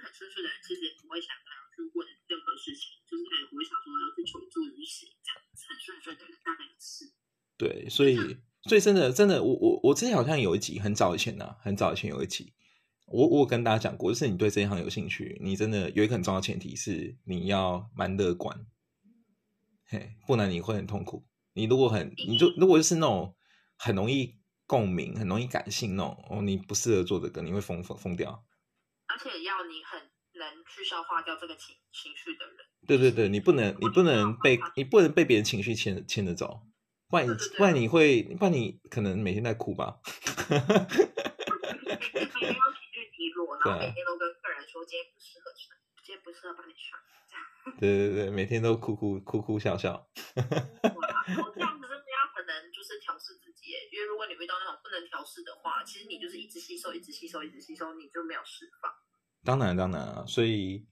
[0.00, 5.12] 很顺遂的人其实也不会想要去问任何事情，就是他也不会想说要去求助于谁。
[5.20, 7.12] 这样很顺遂的人大概是。
[7.58, 8.16] 对，所以。
[8.66, 12.54] 所以真的，真的，我我我之前好像有一集很早以前呢，很早以前有一集，
[13.04, 18.66] 我我跟大家讲过，就是你对这一行有兴趣，你真的有一个很重要的前提是你要蛮乐观，
[19.84, 21.26] 嘿，不然你会很痛苦。
[21.52, 23.36] 你如果很，你就如果就是那种
[23.76, 28.46] 很容易共鸣、很容易感性那种，哦，你不适合做这个，你会疯疯疯掉。
[29.06, 30.00] 而且要你很
[30.32, 32.56] 能去消化掉这个情情绪的人。
[32.86, 36.60] 对对对，你不能，你不能被你不能被别人情绪牵牵着走。
[37.08, 37.26] 不然，
[37.56, 40.00] 不然你会，不然你可能每天在哭吧。
[40.50, 47.00] 每天都情绪低落， 然后每天都跟客人说今天不适合穿，今天不适合帮你穿，
[47.30, 47.76] 这样。
[47.78, 49.92] 对对对，每天都哭哭哭哭笑笑。
[49.92, 50.42] 哇，
[51.54, 53.53] 这样子真的要可能就是调试自己，
[53.92, 58.90] 因为如果你遇到那种不能调试的话，其实你就是一直吸收，一直吸收，一直吸收，你就没有释放。
[59.44, 60.86] 当然当然啊，所以。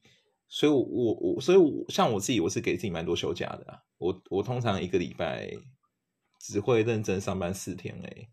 [0.48, 3.80] 所以，我我所以，我像我自己，我是给自己蛮多休假的啊。
[3.96, 5.50] 我我通常一个礼拜。
[6.44, 8.28] 只会认真上班四天哎，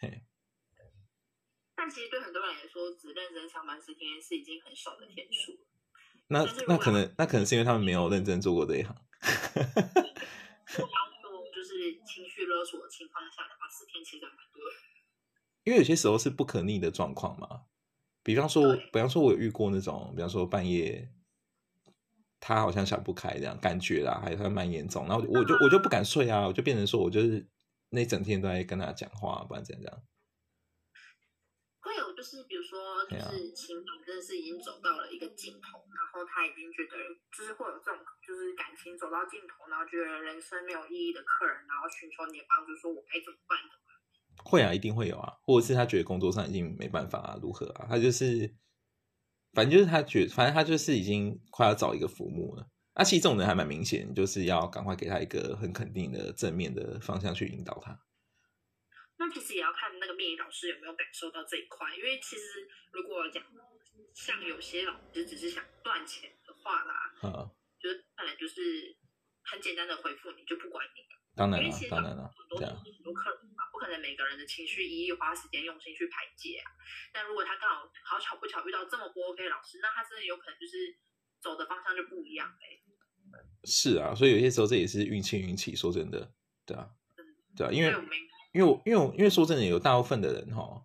[0.00, 0.24] 嘿。
[1.76, 5.52] 但其实对很多人来说，只认真上班四天是已经很少的天数。
[6.26, 8.96] 那那可能那可能是因为他们没有认真做过这一行。
[12.04, 14.62] 情绪勒索的情况下的话，四天其实蛮多。
[15.64, 17.62] 因为有些时候是不可逆的状况嘛，
[18.22, 21.08] 比方说，比方说，我有遇过那种，比方说半夜。
[22.44, 27.46] 他好像想不开这样感觉啦，还他蛮严重，然后我就我就不敢睡啊，我就变成说我就是
[27.90, 30.02] 那整天都在跟他讲话，不然怎样？
[32.22, 36.94] 就是比如说就是情感真的是已经走到了一个尽头，然后他已经觉得
[37.34, 43.74] 就是会有这种就是感情走到尽头，然后觉得人生没有意义的客人，然后寻求你的帮助，说我该怎么办的？
[44.44, 48.54] 会啊，一定会有啊，或者是他觉得工作上已经没办法啊如何啊，他就是。
[49.52, 52.66] 反正就是他觉，反正他就是已经快要找一个父母了。
[52.94, 58.00] 那其实这种人还蛮明显，就是要赶快给他一个很肯定的正面的方向去引导他。
[59.32, 63.42] 那其实也要看那个命理老师有没有感受到这一块，因为其实如果讲
[64.14, 68.96] 像有些老师只是想赚钱的话啦，嗯，就是可能就是
[69.42, 71.18] 很简单的回复你就不管你了。
[71.34, 76.70] 当然了，当然了，很多很多客人嘛，不可能每个人的情绪一一花时间用心去排解啊。
[77.10, 80.94] 但如果他刚好好巧不巧遇到这么不 OK 老师，那他真的有可能就是
[81.40, 82.82] 走的方向就不一样哎。
[83.64, 85.74] 是啊，所以有些时候这也是运气运气。
[85.74, 86.34] 说真的，
[86.66, 86.90] 对啊，
[87.56, 87.90] 对啊，因为
[88.52, 90.84] 因为因为因为说真的，有大部分的人哈，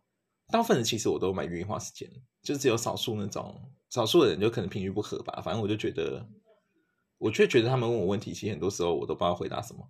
[0.52, 2.10] 大部分人其实我都蛮愿意花时间，
[2.42, 5.42] 就只有少数那种少数的人就可能频率不合吧。
[5.42, 6.28] 反正我就觉得。
[7.18, 9.82] 我却觉得他们问我问题，其实很多时候我都不知道回答什么。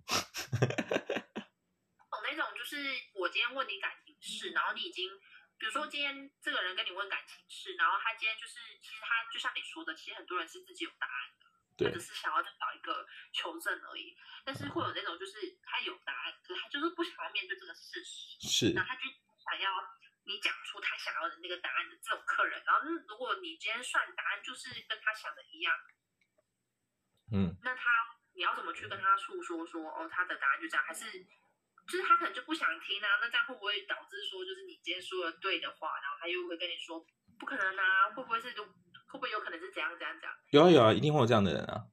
[2.08, 2.80] 哦，那种就是
[3.20, 5.04] 我今天问你感情事，然后你已经，
[5.60, 11.47] 比如说今天这个人跟你问感情事，然后他今天就是，其实他就像你说的，其实很多人是自己有答案的，
[11.78, 14.16] 他只是想要再找一个求证而已。
[14.44, 19.02] 但是会有那种就是他有答案，可是他就是不想要面对这个事实，是，那他就
[19.38, 19.70] 想要
[20.24, 22.62] 你讲出他想要的那个答案的这种客人。
[22.64, 25.74] 然后，如果你今天算答案就是跟他想的一样。
[27.30, 27.90] 嗯，那他
[28.32, 31.04] 你要怎么去跟他诉说说哦，他的答案就这样，还是
[31.86, 33.18] 就是他可能就不想听啊？
[33.20, 37.04] 那这样会不会导致说，就是你今天说了对的话，然后他又会跟你说
[37.38, 38.08] 不可能啊？
[38.16, 38.64] 会不会是就
[39.10, 40.32] 会不会有可能是怎样怎样怎样？
[40.50, 41.86] 有啊有啊，一定会有这样的人啊，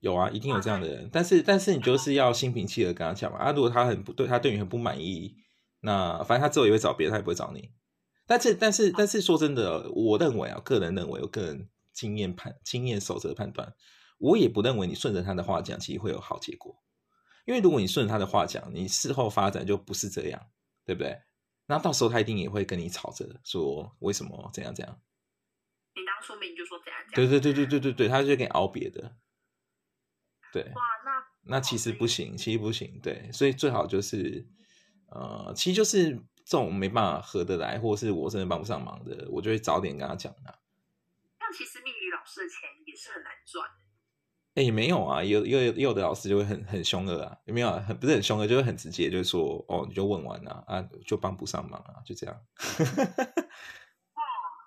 [0.00, 1.08] 有啊，一定有这样的人。
[1.12, 3.38] 但是但是你就是要心平气和跟他讲嘛。
[3.38, 5.36] 啊，如果他很不对他对你很不满意，
[5.80, 7.70] 那反正他之后也会找别人，他也不会找你。
[8.26, 13.74] 但是但是但是说真的，我认为啊，个人认为，我个人经验判经验守则判断，
[14.18, 16.76] 我也不认为你顺着他的话讲，其实会有好结果。
[17.44, 20.40] 因为如果你顺着他的话讲，你事后发展就不是这样，
[20.84, 21.18] 对不对？
[21.66, 25.00] 那到时候他一定也会跟你吵着说为什么怎样怎样。
[25.94, 29.16] 你当初明就说怎样对对对对对对对，他就给你熬别的。
[30.52, 30.62] 对。
[30.74, 33.00] 哇，那那其实不行，其实不行。
[33.02, 34.46] 对，所以最好就是
[35.10, 36.14] 呃，其实就是
[36.44, 40.54] 这种没办法合得来，或是我真的帮不上忙的，我就会早点跟他讲啊。
[41.40, 43.68] 那其实命理老师的钱也是很难赚。
[44.54, 47.68] 哎，没有啊，有有有的老师就会很很凶恶啊，有没有？
[47.68, 52.38] 啊很不是很凶恶，就会很直接，就是说，哦，你就问完了啊，就帮不上忙啊，就这样。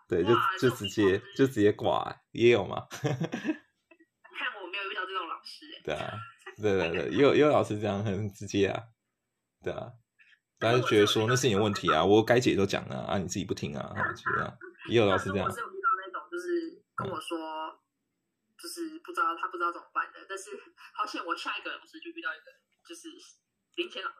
[0.07, 2.85] 对，就就直接就直接挂，也有吗？
[3.01, 3.11] 看
[4.61, 6.13] 我没有遇到这种老师，对啊，
[6.57, 8.83] 对对对，也有也有老师这样很直接啊，
[9.63, 9.91] 对啊，
[10.59, 14.57] 大家就觉得说那是你的问题啊，我该解都讲了啊，你自己不听啊，就这样。
[14.89, 15.45] 也有老师这样。
[15.45, 17.37] 我是有遇到那种，就是跟我说。
[18.57, 20.49] 就是不知道他不知道怎么办的，但是
[20.95, 22.45] 好险我下一个老师就遇到一个
[22.87, 23.09] 就是
[23.75, 24.15] 林前老师。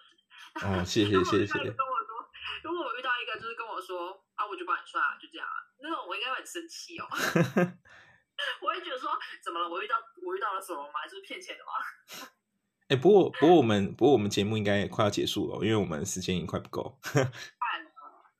[0.61, 1.53] 哦，谢 谢谢谢。
[2.63, 7.07] 如果我遇到一个就是跟我说啊，我就帮你算啊，就这样啊，那种我应该会很生气哦。
[8.61, 9.09] 我会觉得说，
[9.43, 9.69] 怎么了？
[9.69, 11.07] 我遇到我遇到了什么吗？
[11.07, 11.71] 就是骗钱的吗？
[12.89, 16.99] 哎，不过不过我们不过我们节目应该快要结束了，因为我们时间已经快不够。
[17.01, 17.29] 快了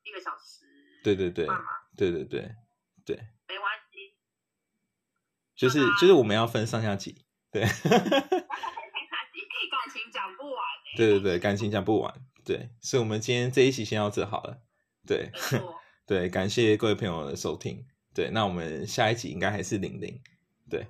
[0.03, 0.66] 一个小时。
[1.03, 1.47] 对对对，
[1.95, 2.56] 对对对
[3.06, 3.16] 对。
[3.47, 4.16] 没关系
[5.56, 7.64] 就是就是我们要分上下集，对。
[9.72, 10.62] 感情讲不完。
[10.97, 12.14] 对对对，感情讲不完，
[12.45, 12.69] 对。
[12.81, 14.61] 所以，我们今天这一期先到这好了，
[15.05, 15.31] 对。
[16.07, 17.83] 对，感谢各位朋友的收听，
[18.13, 18.29] 对。
[18.29, 20.21] 那我们下一集应该还是零零，
[20.69, 20.87] 对。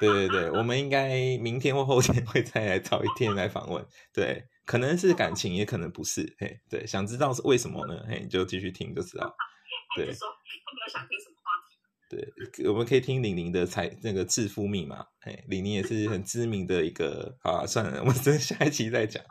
[0.00, 4.44] 对对对，我们应该明天或后天 会再来找一天来访问，对。
[4.64, 6.86] 可能是感情，也可能不是，嘿，对。
[6.86, 8.02] 想知道是为什么呢？
[8.08, 9.36] 嘿，你就继续听就知道。
[9.96, 10.06] 对。
[10.06, 11.34] 说有没有想听什么？
[12.08, 15.04] 对，我们可以听玲玲的财那个致富密码。
[15.20, 17.36] 哎，玲玲也是很知名的一个。
[17.42, 19.22] 啊，算了，我们等下一期再讲。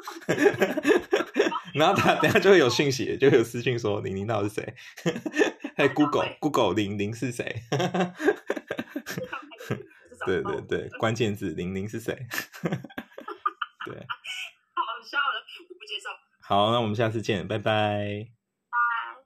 [1.74, 4.74] 然后他等下就会有讯息，就有私信说零零到底是谁？
[5.76, 7.64] 还 Google Google 零零是谁？
[10.26, 12.14] 对对对，关键字零零是谁？
[13.86, 13.96] 对，
[14.74, 16.10] 好笑了，我不接受。
[16.42, 18.43] 好，那我们下次见，拜拜。